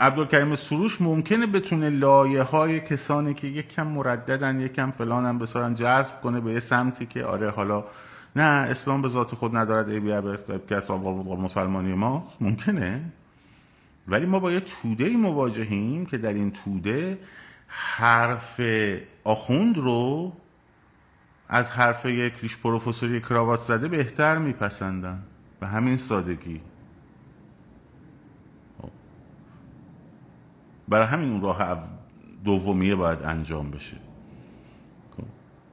[0.00, 5.74] عبدالکریم سروش ممکنه بتونه لایه های کسانی که یک کم مرددن یک کم فلانن بسارن
[5.74, 7.84] جذب کنه به یه سمتی که آره حالا
[8.36, 10.36] نه اسلام به ذات خود ندارد ای بیا
[10.70, 12.28] کس مسلمانی ما.
[12.40, 13.00] ممکنه.
[14.08, 17.18] ولی ما با یه توده مواجهیم که در این توده
[17.66, 18.60] حرف
[19.24, 20.32] آخوند رو
[21.48, 25.22] از حرف یک ریش پروفسوری کراوات زده بهتر میپسندن.
[25.60, 26.60] به همین سادگی.
[30.88, 31.78] برای همین اون راه
[32.44, 33.96] دومیه باید انجام بشه.
[35.16, 35.24] خب.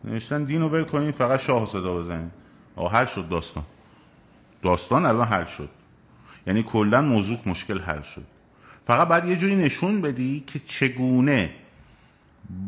[0.04, 2.32] نوشتن دین رو کنین فقط شاه صدا بزنین.
[2.76, 3.64] آه حل شد داستان.
[4.62, 5.70] داستان الان حل شد.
[6.48, 8.24] یعنی کلا موضوع مشکل حل شد.
[8.86, 11.56] فقط باید یه جوری نشون بدی که چگونه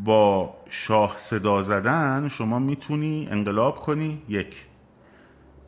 [0.03, 4.68] با شاه صدا زدن شما می‌تونی انقلاب کنی یک.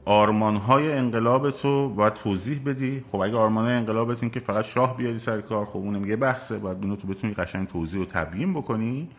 [0.05, 3.03] آرمان های انقلاب تو باید توضیح بدی.
[3.11, 6.15] خب اگه آرمان های انقلابت این که فقط شاه بیاری سر کار خب اونم یه
[6.15, 9.09] بحثه باید بینو تو بتونی قشنگ توضیح و تبیین بکنی.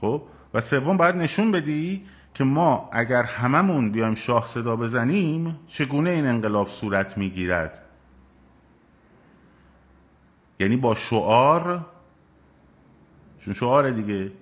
[0.00, 0.22] خب؟
[0.54, 2.04] و سوم باید نشون بدی
[2.34, 7.80] که ما اگر هممون بیایم شاه صدا بزنیم چگونه این انقلاب صورت می‌گیرد؟
[10.60, 11.86] یعنی با شعار
[13.38, 14.32] چون شعار دیگه.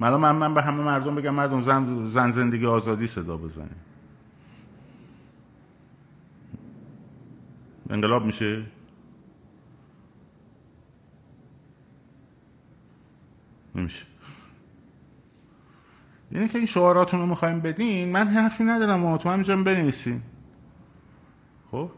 [0.00, 3.76] من, من به همه مردم بگم مردم زن, زن زندگی آزادی صدا بزنیم
[7.90, 8.66] انقلاب میشه؟
[13.74, 14.06] نمیشه.
[16.32, 20.22] یعنی که این شعاراتون رو می‌خوایم بدین من حرفی ندارم و تو همینجا بنویسین.
[21.70, 21.90] خب؟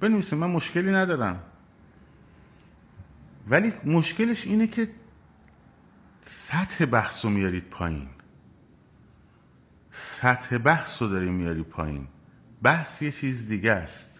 [0.00, 1.42] بنویسین من مشکلی ندارم.
[3.48, 4.88] ولی مشکلش اینه که
[6.20, 8.08] سطح بحث رو میارید پایین.
[9.90, 12.06] سطح بحث رو داری میاری پایین.
[12.62, 14.11] بحث یه چیز دیگه است.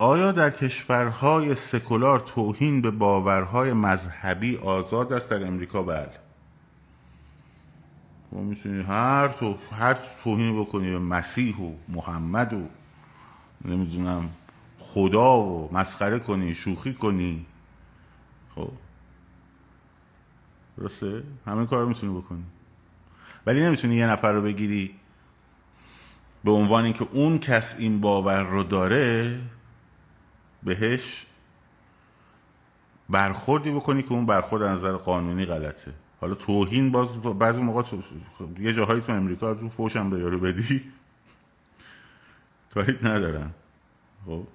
[0.00, 6.10] آیا در کشورهای سکولار توهین به باورهای مذهبی آزاد است در امریکا؟ بله.
[8.32, 12.66] ما می‌تونی هر تو هر توهین بکنی به مسیح و محمد و
[13.64, 14.30] نمی‌دونم
[14.78, 17.46] خدا و مسخره کنی شوخی کنی.
[18.54, 18.70] خب.
[20.78, 22.44] درسته؟ همه کار می‌تونی بکنی.
[23.46, 24.94] ولی نمی‌تونی یه نفر رو بگیری
[26.44, 29.40] به عنوان اینکه اون کس این باور رو داره
[30.62, 31.26] بهش
[33.08, 35.92] برخوردی بکنی که اون برخورد از نظر قانونی غلطه.
[36.20, 38.02] حالا توهین باز بعضی موقع تو...
[38.58, 40.92] یه جاهایی تو امریکا تو فوشم به یارو بدی.
[42.74, 43.50] کاری ندارن
[44.26, 44.46] خب.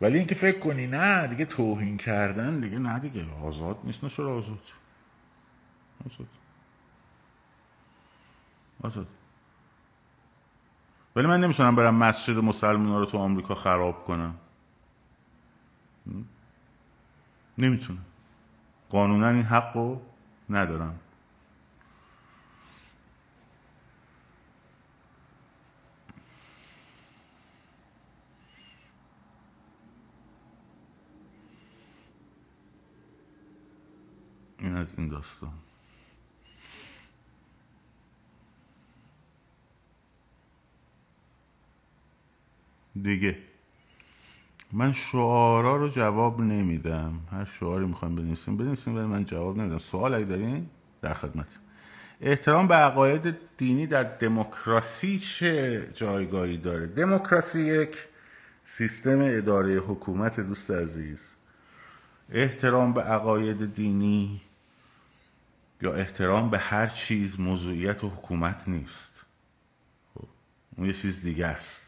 [0.00, 3.26] ولی اینکه فکر کنی نه دیگه توهین کردن دیگه نه دیگه.
[3.42, 4.04] آزاد نیست.
[4.04, 4.58] نه آزاد؟
[6.06, 6.28] آزاد.
[8.82, 9.06] آزاد.
[11.16, 14.34] ولی من نمی‌تونم برم مسجد مسلمان رو تو آمریکا خراب کنم.
[17.58, 18.04] نمی‌تونم.
[18.90, 20.00] قانونا این حق رو
[20.50, 21.00] ندارم.
[34.58, 35.65] این از این داستان.
[43.02, 43.38] دیگه.
[44.72, 47.20] من شعارا رو جواب نمیدم.
[47.32, 48.56] هر شعاری می‌خوام بنویسیم.
[48.56, 49.78] بنویسیم ولی من جواب نمیدم.
[49.78, 50.66] سوال اگه دارین
[51.02, 51.46] در خدمت.
[52.20, 57.96] احترام به عقاید دینی در دموکراسی چه جایگاهی داره؟ دموکراسی یک
[58.64, 61.34] سیستم اداره حکومت دوست عزیز.
[62.32, 64.40] احترام به عقاید دینی
[65.82, 69.24] یا احترام به هر چیز موضوعیت حکومت نیست.
[70.14, 70.28] خب،
[70.76, 71.85] اون یه چیز دیگه است.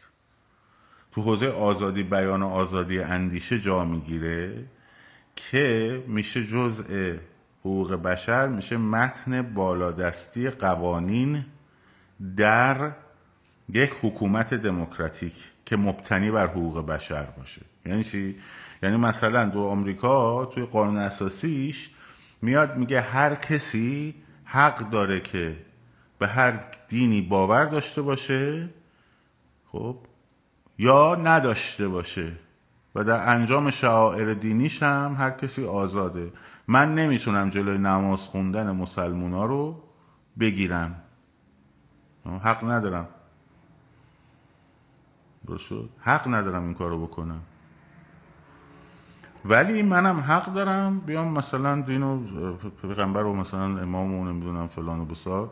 [1.11, 4.65] تو حوزه آزادی بیان و آزادی اندیشه جا می‌گیره
[5.35, 7.13] که میشه جزء
[7.59, 11.45] حقوق بشر میشه متن بالادستی قوانین
[12.37, 12.91] در
[13.73, 15.33] یک حکومت دموکراتیک
[15.65, 17.61] که مبتنی بر حقوق بشر باشه.
[17.85, 18.35] یعنی چی؟
[18.83, 21.89] یعنی مثلا دو آمریکا توی قانون اساسیش
[22.41, 25.57] میاد میگه هر کسی حق داره که
[26.19, 28.69] به هر دینی باور داشته باشه
[29.71, 29.97] خب
[30.79, 32.31] یا نداشته باشه
[32.95, 36.33] و در انجام شعائر دینیش هم هر کسی آزاده.
[36.67, 39.83] من نمی‌تونم جلوی نماز خوندن مسلمونا رو
[40.39, 41.01] بگیرم.
[42.43, 43.07] حق ندارم.
[45.57, 47.41] شد؟ حق ندارم این کارو بکنم.
[49.45, 52.23] ولی منم حق دارم بیام مثلا دین و
[52.81, 55.49] پیغمبر و مثلا امام و نمی‌دونم فلان و بسار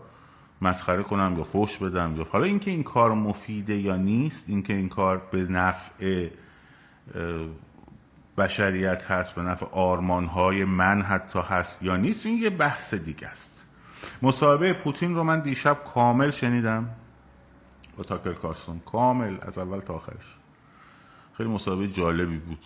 [0.61, 4.89] مسخره کنم یا فوش بدم یا حالا اینکه این کار مفیده یا نیست اینکه این
[4.89, 6.29] کار به نفع
[8.37, 13.65] بشریت هست به نفع آرمانهای من حتی هست یا نیست این یه بحث دیگه است.
[14.21, 16.89] مصاحبه پوتین رو من دیشب کامل شنیدم
[17.97, 18.79] با تاکر کارسون.
[18.79, 20.35] کامل از اول تا آخرش.
[21.37, 22.65] خیلی مصاحبه جالبی بود.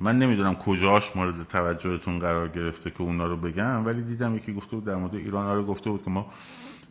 [0.00, 4.76] من نمی‌دونم کجاش مورد توجهتون قرار گرفته که اونا رو بگم ولی دیدم یکی گفته
[4.76, 6.30] بود در مورد ایران رو گفته بود که ما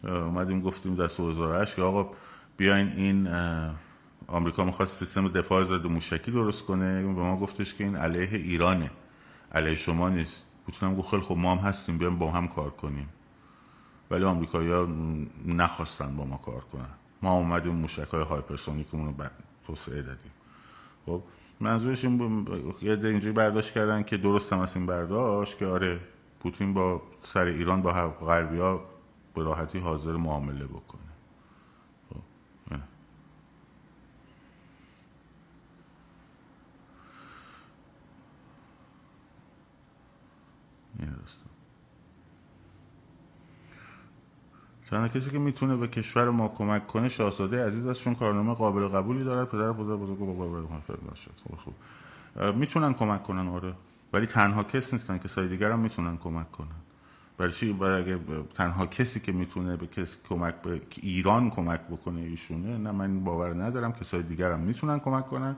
[0.04, 2.12] اومدیم گفتیم در 2008 که آقا
[2.58, 3.28] بیاین این
[4.28, 8.92] آمریکا می‌خواست سیستم دفاع ضد موشکی درست کنه به ما گفتش که این علیه ایرانه
[9.52, 10.46] علیه شما نیست.
[10.66, 13.10] بودم گفت خیلی خب ما هم هستیم بیایم با هم کار کنیم.
[14.12, 14.88] ولی آمریکایی‌ها
[15.46, 16.90] نخواستن با ما کار کنن.
[17.22, 19.26] ما اومدیم موشک های هایپرسونیکمون رو
[19.68, 20.32] توسعه دادیم.
[21.06, 21.24] خب؟
[21.60, 22.48] منظورش این
[22.82, 26.00] یه اینجوری برداشت کردن که درست هم از این برداشت که آره
[26.40, 28.82] پوتین با سر ایران با غربی ها
[29.36, 31.02] به راحتی حاضر معامله بکنه
[32.10, 32.22] خب.
[44.90, 48.88] تنها کسی که می‌تونه به کشور ما کمک کنه شاهزاده عزیز است چون کارنامه قابل
[48.88, 49.50] قبولی دارد.
[49.50, 51.32] پدر بزرگ بزرگ بزرگ شد.
[51.50, 51.76] خب خوب.
[52.56, 53.74] می‌تونن کمک کنن؟ آره.
[54.14, 56.68] ولی تنها کس نیستن کسای دیگر هم می‌تونن کمک کنن.
[57.38, 58.20] برای چی؟ اگه
[58.54, 63.54] تنها کسی که می‌تونه به کسی کمک به ایران کمک بکنه ایشونه نه من باور
[63.64, 65.56] ندارم کسای دیگر هم می‌تونن کمک کنن.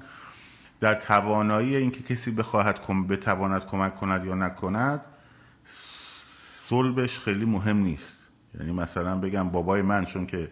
[0.80, 5.02] در توانایی اینکه کسی بخواهد کم بتواند کمک کند یا نکند
[5.66, 8.21] صلبش خیلی مهم نیست.
[8.60, 10.52] یعنی مثلا بگم بابای من چون که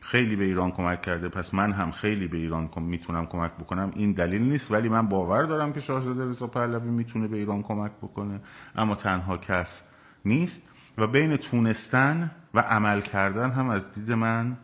[0.00, 4.12] خیلی به ایران کمک کرده پس من هم خیلی به ایران می‌تونم کمک بکنم این
[4.12, 8.40] دلیل نیست ولی من باور دارم که شاهزاده رضا پهلوی می‌تونه به ایران کمک بکنه
[8.76, 9.82] اما تنها کس
[10.24, 10.62] نیست.
[10.98, 14.56] و بین تونستن و عمل کردن هم از دید من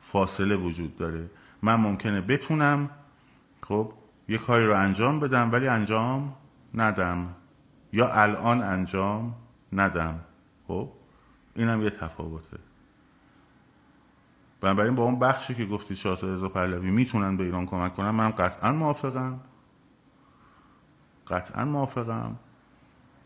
[0.00, 1.30] فاصله وجود داره.
[1.62, 2.90] من ممکنه بتونم
[3.62, 3.92] خب
[4.28, 6.34] یه کاری رو انجام بدم ولی انجام
[6.74, 7.28] ندم.
[7.92, 9.34] یا الان انجام
[9.72, 10.20] ندم.
[10.68, 10.92] خب؟
[11.58, 12.58] اینم یه تفاوته.
[14.60, 18.30] بنابراین با اون بخشی که گفتی شاهزاده رضا پهلوی می‌تونن به ایران کمک کنن من
[18.30, 19.40] قطعا موافقم.
[21.28, 22.36] قطعا موافقم.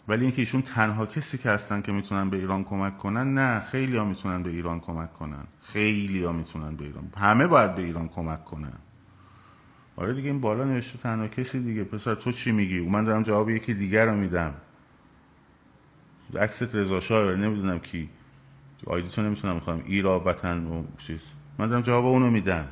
[0.08, 3.96] ولی اینکه ایشون تنها کسی که هستن که می‌تونن به ایران کمک کنن نه خیلی
[3.96, 5.44] ها می‌تونن به ایران کمک کنن.
[5.62, 7.12] خیلی ها می‌تونن به ایران.
[7.16, 8.78] همه باید به ایران کمک کنن.
[9.96, 11.84] آره دیگه این بالا نوشته تنها کسی دیگه.
[11.84, 14.54] پسر تو چی میگی؟ من دارم جواب یکی دیگر رو میدم.
[16.40, 18.08] عکست رضا شاه نمی‌دونم کی.
[18.86, 21.22] آیدیتو نمی‌تونم می‌خوام ایرا وطن و چیز.
[21.58, 22.68] من دارم جواب اونو میدم.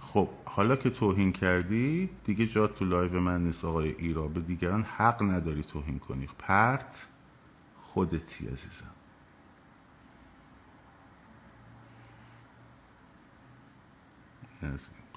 [0.00, 0.28] خب.
[0.44, 5.22] حالا که توهین کردی دیگه جا تو لایو من نیست آقای ایرا به دیگران حق
[5.22, 6.28] نداری توهین کنی.
[6.38, 7.06] پرت
[7.80, 8.90] خودتی عزیزم.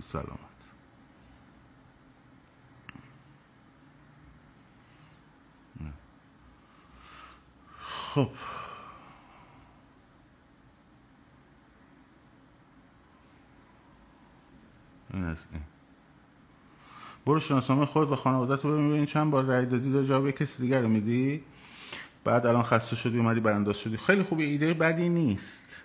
[0.01, 0.60] سلامت.
[8.15, 8.29] خب.
[15.13, 15.61] این از این.
[17.25, 20.81] برو شناسنامه خود و خانوادت رو ببین چند بار رای دادی در جواب کسی دیگر
[20.81, 21.43] رو میدی.
[22.23, 23.97] بعد الان خسته شدی اومدی برانداز شدی.
[23.97, 25.81] خیلی خوبی ایده بدی نیست.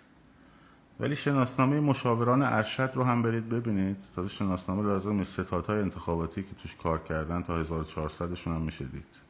[1.01, 3.97] ولی شناسنامه مشاوران ارشد رو هم برید ببینید.
[4.17, 9.21] تازه شناسنامه لازم ستادهای انتخاباتی که توش کار کردن تا 1400 شون هم میشه دید.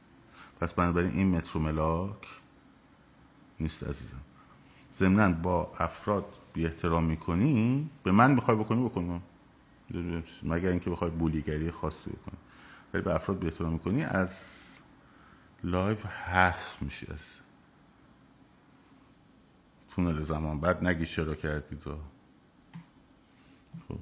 [0.60, 2.26] پس بنابراین این مترو ملاک
[3.60, 4.20] نیست عزیزم.
[4.94, 9.22] ضمنا با افراد بی احترام می‌کنی به من می‌خوای بکنی بکنی؟
[10.42, 12.38] مگر اینکه بخوای بولیگری خاصی بکنی.
[12.94, 14.62] ولی به افراد بی احترام می‌کنی از
[15.64, 17.40] لایف حس میشی از
[19.90, 21.96] تونل زمان بعد نگی چرا کردی تو.
[23.88, 23.98] خب.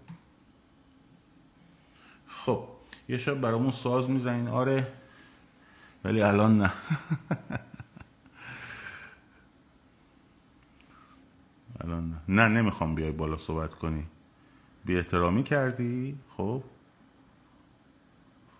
[2.27, 2.69] خب
[3.09, 4.49] یه شب برامون ساز می‌زنین.
[4.49, 4.93] آره.
[6.05, 6.73] ولی الان نه.
[11.81, 12.49] الان نه.
[12.49, 14.07] نمی‌خوام بیای بالا صحبت کنی.
[14.85, 16.65] بی احترامی کردی؟ خب.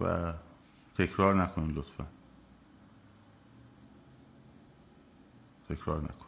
[0.01, 0.33] و
[0.95, 2.07] تکرار نکنی لطفا.
[5.69, 6.27] تکرار نکن.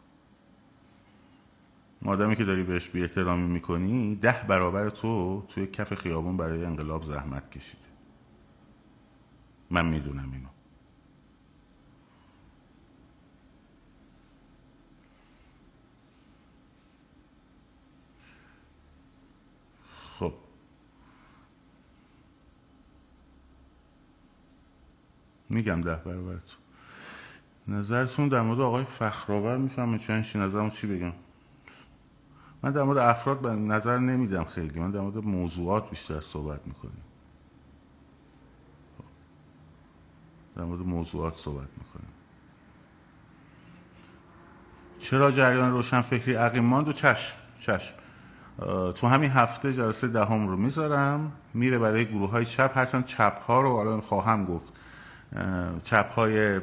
[2.05, 7.03] آدمی که داری بهش بی احترامی می‌کنی ده برابر تو توی کف خیابون برای انقلاب
[7.03, 7.83] زحمت کشیده.
[9.69, 10.47] من می‌دونم اینو
[20.19, 20.33] خب
[25.49, 26.57] میگم ده برابرتون
[27.67, 31.13] نظرتون در مورد آقای فخرآور می‌فهمه چند چی نظرمو چی بگم؟
[32.63, 37.03] من در مورد افراد نظر نمیدم خیلی من در مورد موضوعات بیشتر صحبت می‌کنیم
[40.55, 42.09] در مورد موضوعات صحبت می‌کنیم
[44.99, 47.95] چرا جریان روشن فکری عقیم ماند و چشم؟ چشم.
[48.95, 53.61] تو همین هفته جلسه دهم رو می‌ذارم میره برای گروه های چپ هرچند چپ ها
[53.61, 54.73] رو الان خواهم گفت.
[55.83, 56.61] چپ های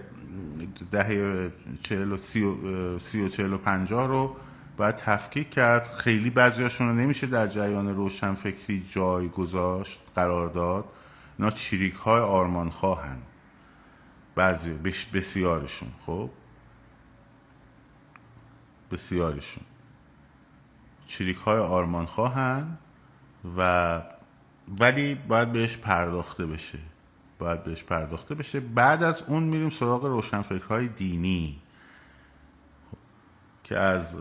[0.91, 4.37] دهه چهل و سی و, سی چهل و پنجاه رو
[4.77, 5.83] باید تفکیک کرد.
[5.83, 10.85] خیلی بعضیاشون رو نمیشه در جریان روشن فکری جای گذاشت قرار داد.
[11.39, 13.19] اینا چیریک های آرمان خواهن
[14.35, 14.73] بعضی
[15.15, 16.31] بسیارشون خب؟
[18.91, 19.65] بسیارشون.
[21.07, 22.79] چریک های آرمان خواهن
[23.57, 24.03] و
[24.79, 26.79] ولی باید بهش پرداخته بشه.
[27.39, 28.61] باید بهش پرداخته بشه.
[28.61, 31.61] بعد از اون میریم سراغ روشنفکرهای دینی
[33.65, 34.19] که از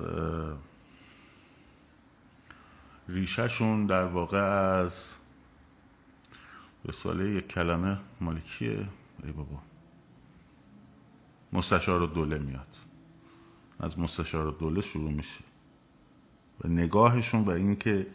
[3.10, 4.38] ریشهشون در واقع
[4.81, 5.15] از
[6.85, 8.88] رساله یک کلمه مالکیه.
[9.23, 9.60] ای بابا.
[11.53, 12.77] مستشار دوله میاد.
[13.80, 15.44] از مستشار دوله شروع میشه.
[16.61, 18.07] و نگاهشون و اینکه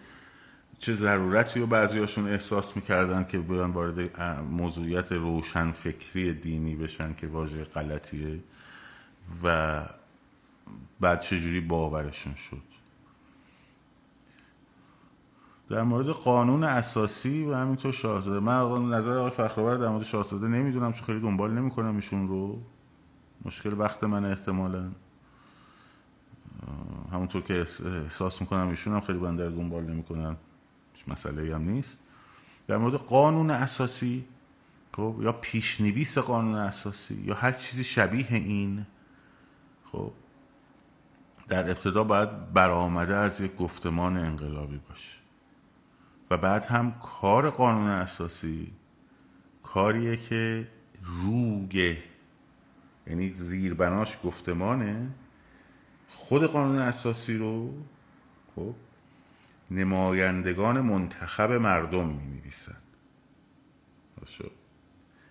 [0.78, 7.26] چه ضرورتی رو بعضیاشون احساس می‌کردن که بیان وارد موضوعیت روشن فکری دینی بشن که
[7.26, 8.40] واژه غلطیه
[9.44, 9.82] و
[11.00, 12.62] بعد چجوری باورشون شد.
[15.70, 20.92] در مورد قانون اساسی و همینطور شاهزاده من نظر آقای فخرآور در مورد شاهزاده نمی‌دونم
[20.92, 22.62] چون خیلی دنبال نمی‌کنم ایشون رو.
[23.44, 24.90] مشکل وقت من احتمالا.
[27.12, 27.66] همونطور که
[28.04, 30.36] احساس می‌کنم ایشون هم خیلی بنده دنبال نمی‌کنن.
[30.98, 31.98] هیچ مسئله هم نیست.
[32.66, 34.24] در مورد قانون اساسی
[34.92, 38.86] خب یا پیشنویس قانون اساسی یا هر چیزی شبیه این
[39.92, 40.12] خب
[41.48, 45.16] در ابتدا باید برآمده از یک گفتمان انقلابی باشه.
[46.30, 48.72] و بعد هم کار قانون اساسی
[49.62, 50.68] کاریه که
[51.22, 51.98] روگه
[53.06, 55.08] یعنی زیربناش گفتمانه
[56.08, 57.74] خود قانون اساسی رو
[58.56, 58.74] خب
[59.70, 62.82] نمایندگان منتخب مردم می نویسند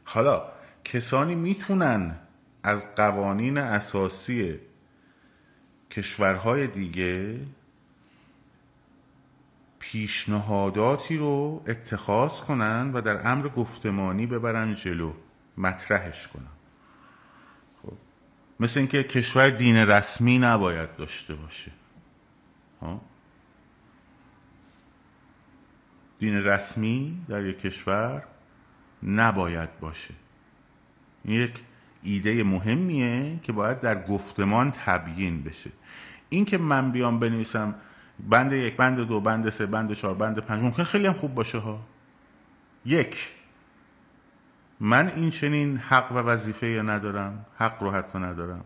[0.04, 0.52] حالا
[0.84, 2.16] کسانی می‌تونن
[2.64, 4.60] از قوانین اساسی
[5.92, 7.40] کشورهای دیگه
[9.80, 15.14] پیشنهاداتی رو اتخاذ کنن و در امر گفتمانی ببرن جلو
[15.58, 16.44] مطرحش کنن
[17.84, 17.94] خب.
[18.60, 21.72] مثل اینکه کشور دین رسمی نباید داشته باشه
[22.82, 23.02] ها؟
[26.20, 28.24] دین رسمی در یک کشور
[29.04, 30.14] نباید باشه.
[31.24, 31.60] این یک
[32.04, 35.72] ایده مهمیه که باید در گفتمان تبیین بشه.
[36.30, 37.76] این که من بیام بنویسم
[38.30, 41.58] بند یک بند دو بند سه بند چهار بند پنج ممکن خیلی هم خوب باشه
[41.58, 41.80] ها.
[42.86, 43.32] یک
[44.80, 48.66] من این چنین حق و وظیفه ندارم حق رو حتی ندارم.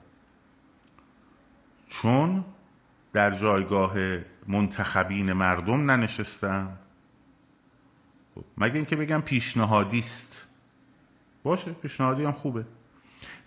[1.90, 2.46] چون
[3.14, 3.94] در جایگاه
[4.48, 6.78] منتخبین مردم ننشستم.
[8.58, 10.48] مگه اینکه بگم پیشنهادی است
[11.44, 12.66] باشه پیشنهادی هم خوبه.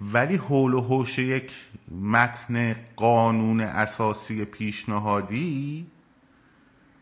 [0.01, 1.53] ولی حول و حوش یک
[2.01, 5.87] متن قانون اساسی پیشنهادی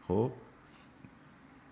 [0.09, 0.33] خب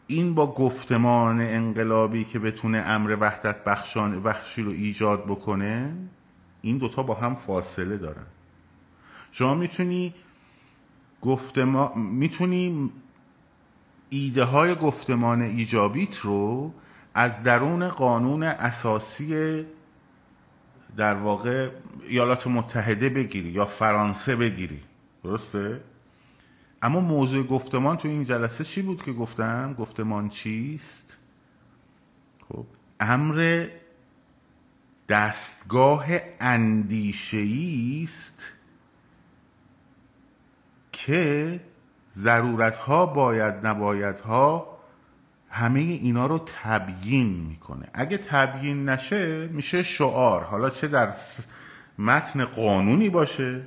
[0.07, 5.97] این با گفتمان انقلابی که بتونه امر وحدت بخشان بخشی رو ایجاد بکنه
[6.63, 8.27] این دوتا با هم فاصله دارن.
[9.33, 10.15] شما می‌تونی
[11.21, 12.91] گفتمان می‌تونی
[14.11, 16.75] ایده های گفتمان ایجابیت رو
[17.15, 19.65] از درون قانون اساسی
[20.97, 21.71] در واقع
[22.09, 24.81] ایالات متحده بگیری یا فرانسه بگیری
[25.25, 25.81] درسته؟
[26.83, 31.19] اما موضوع گفتمان تو این جلسه چی بود که گفتم؟ گفتمان چیست؟
[32.49, 32.67] خب
[33.01, 33.67] امر
[35.09, 36.07] دستگاه
[36.41, 38.47] اندیشهی است
[40.93, 41.61] که
[42.15, 44.79] ضرورت ها باید نباید ها
[45.51, 47.89] همه اینا رو تبیین می‌کنه.
[47.95, 50.45] اگه تبیین نشه میشه شعار.
[50.45, 51.15] حالا چه در
[51.99, 53.63] متن قانونی باشه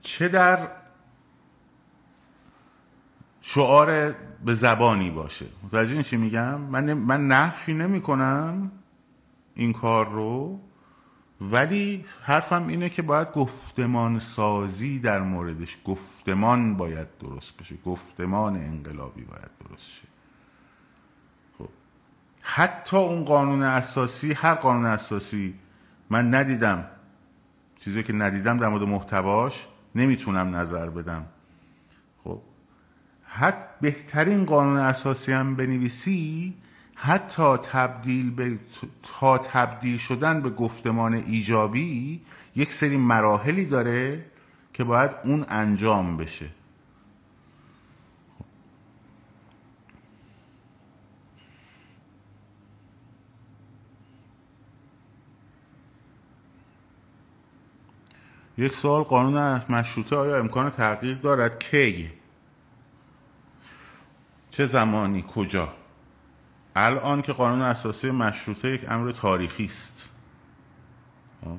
[0.00, 0.68] چه در
[3.40, 5.46] شعار به زبانی باشه.
[5.62, 8.70] متوجه چی میگم؟ من من نفی نمی کنم
[9.54, 10.60] این کار رو.
[11.40, 15.78] ولی حرفم اینه که باید گفتمان سازی در موردش.
[15.84, 17.76] گفتمان باید درست بشه.
[17.76, 20.08] گفتمان انقلابی باید درست شه.
[21.58, 21.68] خب.
[22.40, 25.54] حتی اون قانون اساسی هر قانون اساسی
[26.10, 26.84] من ندیدم.
[27.80, 31.26] چیزی که ندیدم در مورد محتواش نمی‌تونم نظر بدم.
[32.24, 32.40] خب.
[33.24, 36.54] حتی بهترین قانون اساسی هم بنویسی
[37.00, 38.58] حتی تبدیل به
[39.02, 42.20] تا تبدیل شدن به گفتمان ایجابی
[42.56, 44.24] یک سری مراحلی داره
[44.72, 46.48] که باید اون انجام بشه.
[58.58, 62.10] یک سوال قانون مشروطه آیا امکان تغییر دارد؟ کی؟
[64.50, 65.77] چه زمانی؟ کجا؟
[66.78, 70.08] الان که قانون اساسی مشروطه یک امر تاریخی است.
[71.44, 71.56] خب؟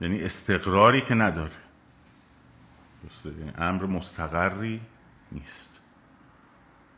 [0.00, 1.50] یعنی استقراری که نداره.
[3.24, 4.80] یعنی امر مستقری
[5.32, 5.80] نیست.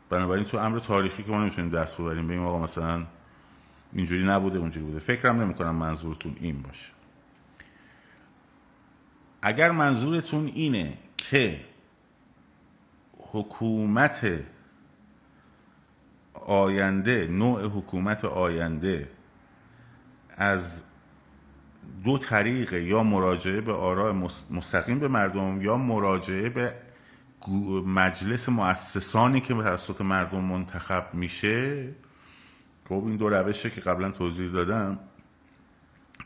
[0.09, 3.05] بنابراین تو امر تاریخی که ما نمی‌تونیم دست ببریم بگیم آقا مثلا
[3.93, 4.99] اینجوری نبوده اونجوری بوده.
[4.99, 6.91] فکرم نمی کنم منظورتون این باشه.
[9.41, 11.65] اگر منظورتون اینه که
[13.31, 14.43] حکومت
[16.45, 19.09] آینده نوع حکومت آینده
[20.37, 20.83] از
[22.03, 24.13] دو طریق یا مراجعه به آراء
[24.51, 26.73] مستقیم به مردم یا مراجعه به
[27.85, 31.89] مجلس مؤسسانی که توسط مردم منتخب میشه.
[32.89, 34.99] خب این دو روشه که قبلا توضیح دادم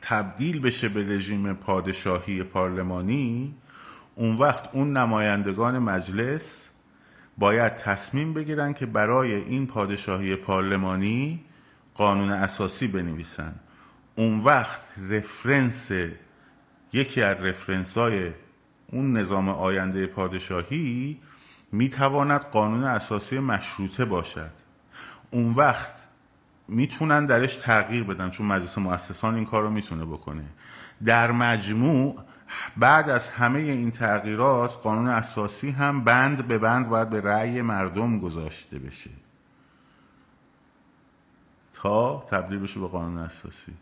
[0.01, 3.55] تبدیل بشه به رژیم پادشاهی پارلمانی.
[4.15, 6.70] اون وقت اون نمایندگان مجلس
[7.37, 11.45] باید تصمیم بگیرن که برای این پادشاهی پارلمانی
[11.93, 13.55] قانون اساسی بنویسن.
[14.15, 15.91] اون وقت رفرنس
[16.93, 18.31] یکی از رفرنس های
[18.87, 21.19] اون نظام آینده پادشاهی
[21.71, 24.51] می‌تواند قانون اساسی مشروطه باشد.
[25.31, 26.07] اون وقت
[26.67, 30.45] می‌تونن درش تغییر بدن چون مجلس مؤسسان این کار رو می‌تونه بکنه.
[31.05, 32.23] در مجموع
[32.77, 38.19] بعد از همه این تغییرات قانون اساسی هم بند به بند باید به رأی مردم
[38.19, 39.09] گذاشته بشه.
[41.73, 43.73] تا تبدیل بشه به قانون اساسی.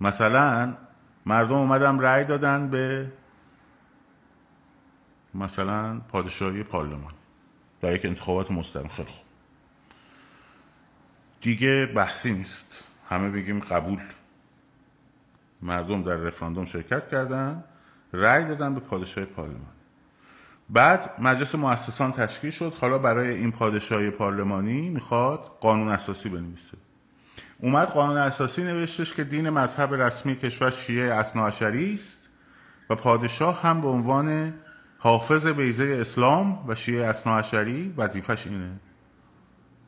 [0.00, 0.76] مثلا
[1.26, 3.12] مردم اومدن رأی دادن به
[5.34, 7.12] مثلا پادشاهی پارلمان.
[7.80, 9.26] در یک انتخابات مستقیم خیلی خوب
[11.40, 12.90] دیگه بحثی نیست.
[13.08, 14.00] همه بگیم قبول.
[15.62, 17.64] مردم در رفراندوم شرکت کردن
[18.12, 19.76] رأی دادن به پادشاه پارلمان.
[20.70, 22.74] بعد مجلس مؤسسان تشکیل شد.
[22.80, 26.78] حالا برای این پادشاهی پارلمانی می‌خواد قانون اساسی بنویسه.
[27.58, 32.18] اومد قانون اساسی نوشتش که دین مذهب رسمی کشور شیعه اصناعشری است
[32.90, 34.54] و پادشاه هم به عنوان
[34.98, 38.80] حافظ بیضه اسلام و شیعه اثناعشری وظیفش اینه.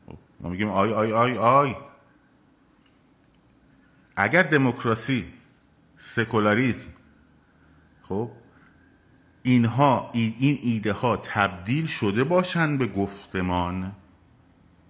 [0.07, 1.75] خب، ما میگیم آی آی آی آی.
[4.15, 5.25] اگر دموکراسی
[6.01, 6.89] سکولاریزم.
[8.01, 8.31] خب؟
[9.43, 13.91] اینها این ایده ها تبدیل شده باشن به گفتمان.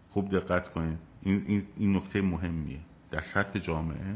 [0.10, 2.80] خوب دقت کنید این, این, این نکته مهمیه.
[3.12, 4.16] در سطح جامعه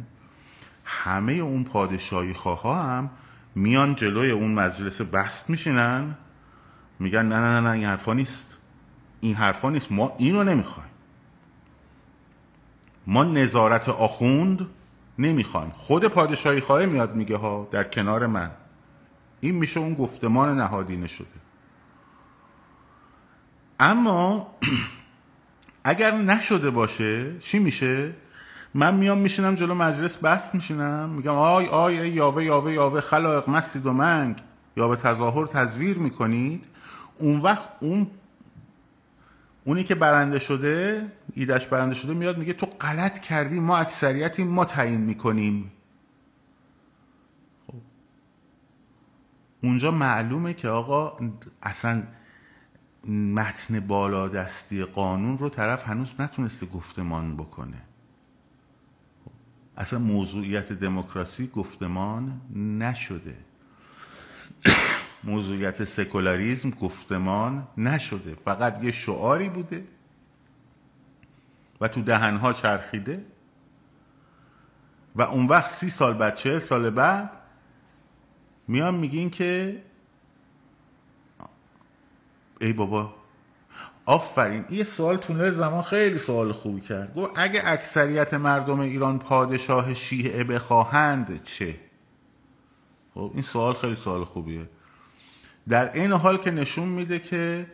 [0.85, 3.09] همه اون پادشاهی خواه هم
[3.55, 6.15] میان جلوی اون مجلس بست میشینن.
[6.99, 8.57] میگن نه نه نه این حرفا نیست.
[9.21, 9.91] این حرفا نیست.
[9.91, 10.89] ما اینو نمی‌خوایم.
[13.07, 14.67] ما نظارت آخوند
[15.19, 15.71] نمی‌خوان.
[15.71, 18.51] خود پادشاهی خواهی میاد میگه ها در کنار من.
[19.39, 21.27] این میشه اون گفتمان نهادینه شده.
[23.79, 24.47] اما
[25.83, 28.13] اگر نشده باشه چی میشه؟
[28.73, 31.09] من میام میشینم جلو مجلس بست میشینم.
[31.09, 34.37] میگم آی آی ای یاوه یاوه یاوه خلایق مستید و منگ.
[34.77, 36.65] یا به تظاهر تزویر می‌کنید.
[37.19, 38.07] اون وقت اون
[39.65, 44.65] اونی که برنده شده ایدش برنده شده میاد میگه تو غلط کردی ما اکثریتی ما
[44.65, 45.71] تعیین می‌کنیم
[47.67, 47.73] خب.
[49.63, 51.17] اونجا معلومه که آقا
[51.61, 52.03] اصلا
[53.09, 57.81] متن بالادستی قانون رو طرف هنوز نتونسته گفتمان بکنه
[59.25, 59.31] خب.
[59.77, 63.37] اصلا موضوعیت دموکراسی گفتمان نشده
[65.23, 68.35] موضوعیت سکولاریزم گفتمان نشده.
[68.45, 69.83] فقط یه شعاری بوده
[71.81, 73.25] و تو دهنها چرخیده.
[75.15, 77.31] و اون وقت سی سال بعد چهل سال بعد
[78.67, 79.81] میان میگین که
[82.61, 83.13] ای بابا
[84.05, 87.15] آفرین یه سوال تونه زمان خیلی سوال خوبی کرد.
[87.15, 91.75] گفت اگه اکثریت مردم ایران پادشاه شیعه بخواهند چه؟
[93.13, 94.69] خب این سوال خیلی سوال خوبیه.
[95.67, 97.67] در این حال که نشون میده که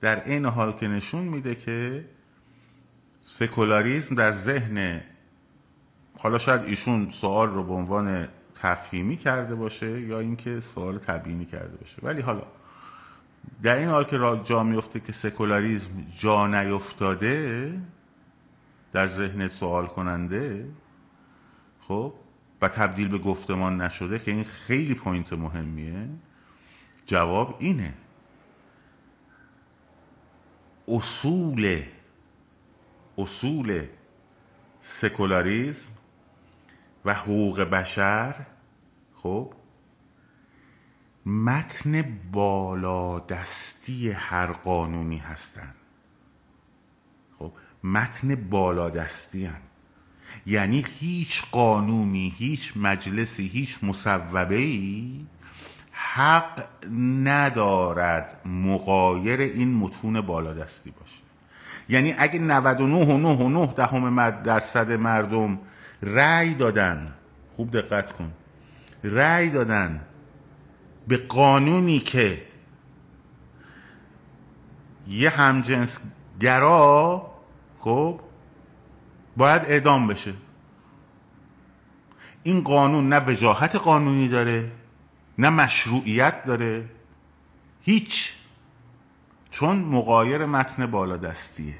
[0.00, 2.04] در این حال که نشون میده که
[3.22, 5.00] سکولاریزم در ذهن
[6.18, 11.76] حالا شاید ایشون سوال رو به عنوان تفهیمی کرده باشه یا اینکه سوال تبیینی کرده
[11.76, 11.96] باشه.
[12.02, 12.42] ولی حالا
[13.62, 17.72] در این حال که جا میفته که سکولاریزم جا نیفتاده
[18.92, 20.68] در ذهن سوال کننده
[21.80, 22.14] خب
[22.62, 26.08] و تبدیل به گفتمان نشده که این خیلی point مهمیه.
[27.06, 27.94] جواب اینه
[30.88, 31.82] اصول
[33.18, 33.86] اصول
[34.80, 35.90] سکولاریزم
[37.04, 38.46] و حقوق بشر
[39.14, 39.52] خب
[41.26, 45.74] متن بالادستی هر قانونی هستن
[47.38, 47.52] خب
[47.84, 49.60] متن بالادستی هن.
[50.46, 55.26] یعنی هیچ قانونی هیچ مجلسی هیچ مصوبه ای
[56.14, 56.64] حق
[57.24, 61.22] ندارد مقایر این متون بالادستی باشه.
[61.88, 65.58] یعنی اگه 99 و 9 و 9 دهم درصد مردم
[66.02, 67.14] رأی دادن
[67.56, 68.32] خوب دقت کن
[69.04, 70.00] رأی دادن
[71.08, 72.42] به قانونی که
[75.08, 76.00] یه همجنس
[76.40, 77.32] گرا
[77.78, 78.20] خب
[79.36, 80.32] باید اعدام بشه.
[82.42, 84.70] این قانون نه وجاهت قانونی داره
[85.38, 86.84] نه مشروعیت داره
[87.82, 88.34] هیچ.
[89.50, 91.74] چون مقایر متن بالادستیه.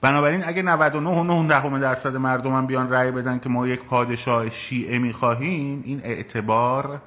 [0.00, 4.98] بنابراین اگه 99 دهم درصد مردم هم بیان رأی بدن که ما یک پادشاه شیعه
[4.98, 7.00] می‌خواهیم این اعتبار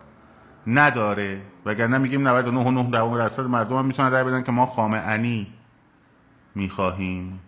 [0.67, 1.41] نداره.
[1.65, 5.47] وگرنه میگیم 99 دهم درصد مردم هم می‌تونن رأی بدن که ما خامنه‌ای
[6.55, 7.39] می‌خواهیم.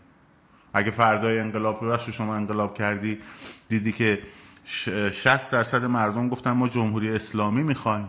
[0.73, 3.19] اگه فردای انقلاب رو شما انقلاب کردی
[3.69, 4.19] دیدی که
[4.72, 8.07] 60 درصد مردم گفتن ما جمهوری اسلامی می‌خوایم.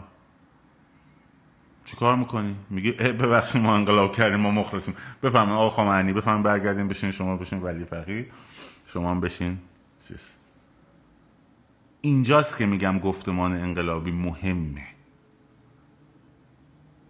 [1.84, 4.94] چی کار می‌کنی؟ میگی ببخشید ما انقلاب کردیم ما مخلصیم.
[5.22, 8.26] بفهمین آقا خامنه‌ای بفهمین برگردیم بشین شما بشین ولی فقیه.
[8.86, 9.58] شما هم بشین.
[10.08, 10.32] چیز.
[12.00, 14.86] اینجاست که میگم گفتمان انقلابی مهمه.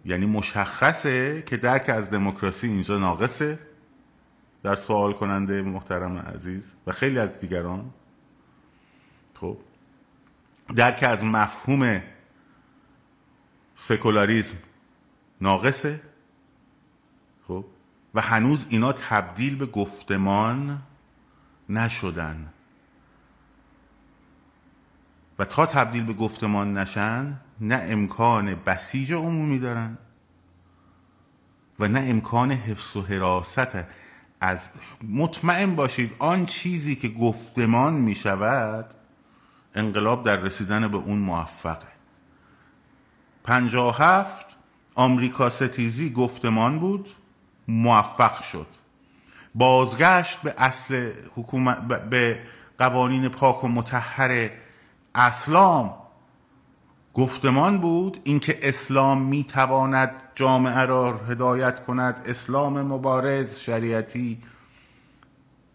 [0.05, 3.59] یعنی مشخصه که درک از دموکراسی اینجا ناقصه.
[4.63, 7.93] در سوال کننده محترم عزیز و خیلی از دیگران
[9.33, 9.57] خب.
[10.75, 12.01] درک از مفهوم
[13.75, 14.57] سکولاریزم
[15.41, 16.01] ناقصه.
[17.47, 17.65] خب.
[18.13, 20.81] و هنوز اینا تبدیل به گفتمان
[21.69, 22.53] نشدن.
[25.39, 29.97] و تا تبدیل به گفتمان نشن نه امکان بسیج عمومی دارن
[31.79, 33.85] و نه امکان حفظ و حراست.
[34.41, 34.69] از
[35.09, 38.93] مطمئن باشید آن چیزی که گفتمان می شود
[39.75, 41.87] انقلاب در رسیدن به اون موفقه.
[43.43, 44.45] پنجا هفت
[44.95, 47.09] آمریکا ستیزی گفتمان بود
[47.67, 48.67] موفق شد.
[49.55, 52.39] بازگشت به اصل حکومت به
[52.77, 54.49] قوانین پاک و متحر
[55.15, 55.93] اسلام.
[57.13, 64.41] گفتمان بود اینکه اسلام می‌تواند جامعه را هدایت کند اسلام مبارز شریعتی.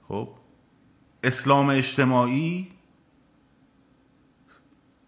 [0.09, 0.29] خب
[1.23, 2.78] اسلام اجتماعی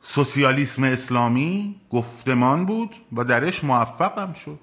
[0.02, 4.60] سوسیالیسم اسلامی گفتمان بود و درش موفقم شد.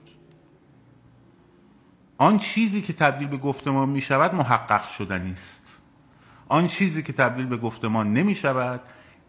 [2.17, 5.77] آن چیزی که تبدیل به گفتمان می شود محقق شدنی است.
[6.49, 8.81] آن چیزی که تبدیل به گفتمان نمی شود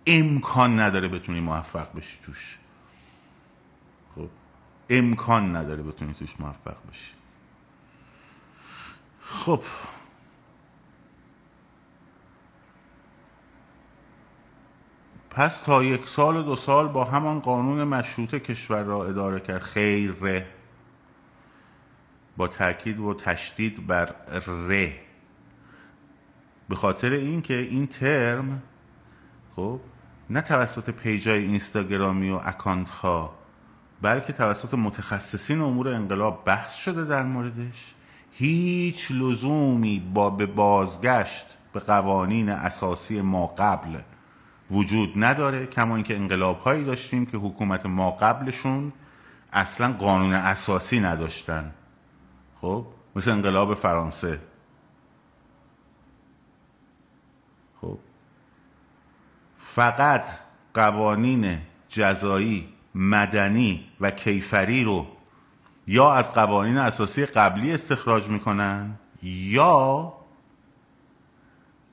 [0.06, 2.58] امکان نداره بتونی موفق بشی توش.
[4.14, 4.28] خب
[4.90, 7.12] امکان نداره بتونی توش موفق بشی.
[9.22, 9.62] خب
[15.38, 19.62] پس تا یک سال و دو سال با همان قانون مشروط کشور را اداره کرد.
[19.62, 20.14] خیر
[22.36, 24.14] با تاکید و تشدید بر
[24.68, 24.92] ره.
[26.68, 28.62] به خاطر اینکه این ترم
[29.56, 29.80] خب
[30.30, 33.34] نه توسط پیجای اینستاگرامی و اکانت ها
[34.02, 37.94] بلکه توسط متخصصین امور انقلاب بحث شده در موردش.
[38.32, 43.98] هیچ لزومی با به بازگشت به قوانین اساسی ما قبل
[44.70, 48.92] وجود نداره کما اینکه انقلاب هایی داشتیم که حکومت ما قبلشون
[49.52, 51.74] اصلا قانون اساسی نداشتن.
[52.60, 52.86] خب؟
[53.16, 54.40] مثل انقلاب فرانسه.
[57.80, 57.98] خب؟
[59.58, 60.28] فقط
[60.74, 61.58] قوانین
[61.88, 65.06] جزایی مدنی و کیفری رو
[65.86, 70.12] یا از قوانین اساسی قبلی استخراج می‌کنن یا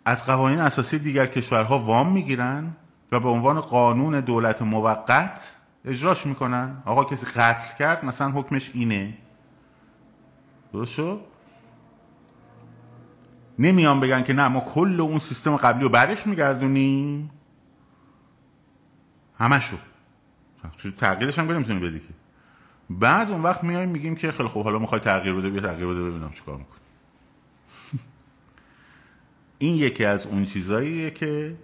[0.06, 2.76] از قوانین اساسی دیگر کشورها وام می‌گیرن
[3.12, 5.52] و به عنوان قانون دولت موقت
[5.86, 6.82] اجراش می‌کنن.
[6.86, 9.18] آقا کسی قتل کرد مثلا حکمش اینه.
[10.74, 11.20] درست شد؟
[13.60, 17.32] نمیان بگن که نه ما کل اون سیستم قبلی رو بعدش میگردونیم.
[19.40, 19.78] همشو.
[20.98, 22.10] تغییرش هم نمی‌تونی بدی که.
[22.90, 26.04] بعد اون وقت میایم میگیم که خیلی خوب حالا می‌خوای تغییر بده بیا تغییر بده
[26.04, 26.85] ببینم چیکار می‌کنی.
[29.60, 31.56] این یکی از اون چیزاییه که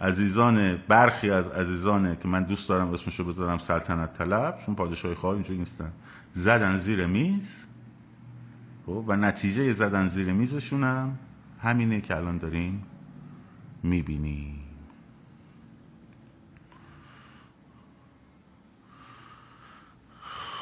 [0.00, 5.34] عزیزان برخی از عزیزانه که من دوست دارم اسمشو بذارم سلطنت طلب چون پادشاهی خواه
[5.34, 5.92] اینجوری نیستن
[6.32, 7.64] زدن زیر میز.
[8.86, 11.18] خب، و نتیجه زدن زیر میزشون هم
[11.62, 12.86] همینه که الان داریم
[13.82, 14.60] می‌بینیم.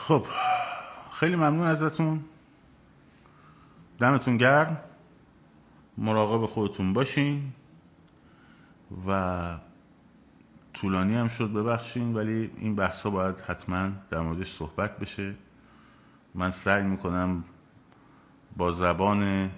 [0.07, 0.27] خب
[1.13, 2.25] خیلی ممنون ازتون.
[3.99, 4.81] دمتون گرم.
[5.99, 7.53] مراقب خودتون باشین
[9.07, 9.59] و
[10.73, 15.35] طولانی هم شد ببخشین ولی این بحثا باید حتما در موردش صحبت بشه.
[16.35, 17.45] من سعی می‌کنم
[18.57, 19.51] با زبان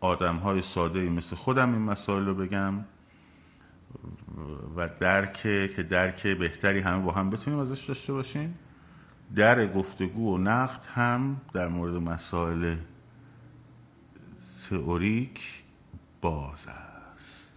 [0.00, 2.74] آدم های ساده مثل خودم این مسائل رو بگم
[4.76, 5.32] و درک
[5.76, 8.58] که درک بهتری همه با هم بتونیم ازش داشته باشیم.
[9.34, 12.76] در گفتگو و نقد هم در مورد مسائل
[14.72, 15.62] تئوریک
[16.20, 17.52] باز است.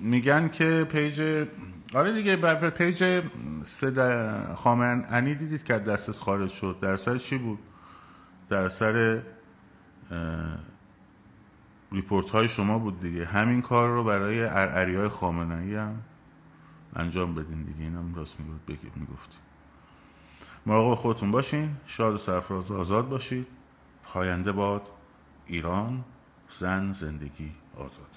[0.00, 1.46] میگن که پیج
[1.94, 3.22] آره دیگه بر پیج
[3.64, 6.78] سه خامن انی دیدید که دستش خارج شد.
[6.82, 7.58] در سر چی بود؟
[8.48, 9.22] در سر
[11.92, 13.24] ریپورت های شما بود دیگه.
[13.24, 16.02] همین کار رو برای ارعری های خامنه‌ای هم
[16.96, 17.80] انجام بدین دیگه.
[17.80, 19.40] اینم راست می‌گفت بگید می‌گفتیم
[20.66, 23.46] مراقب خودتون باشین شاد و سرفراز آزاد باشید.
[24.04, 24.82] پاینده باد
[25.46, 26.04] ایران
[26.48, 28.15] زن زندگی آزادی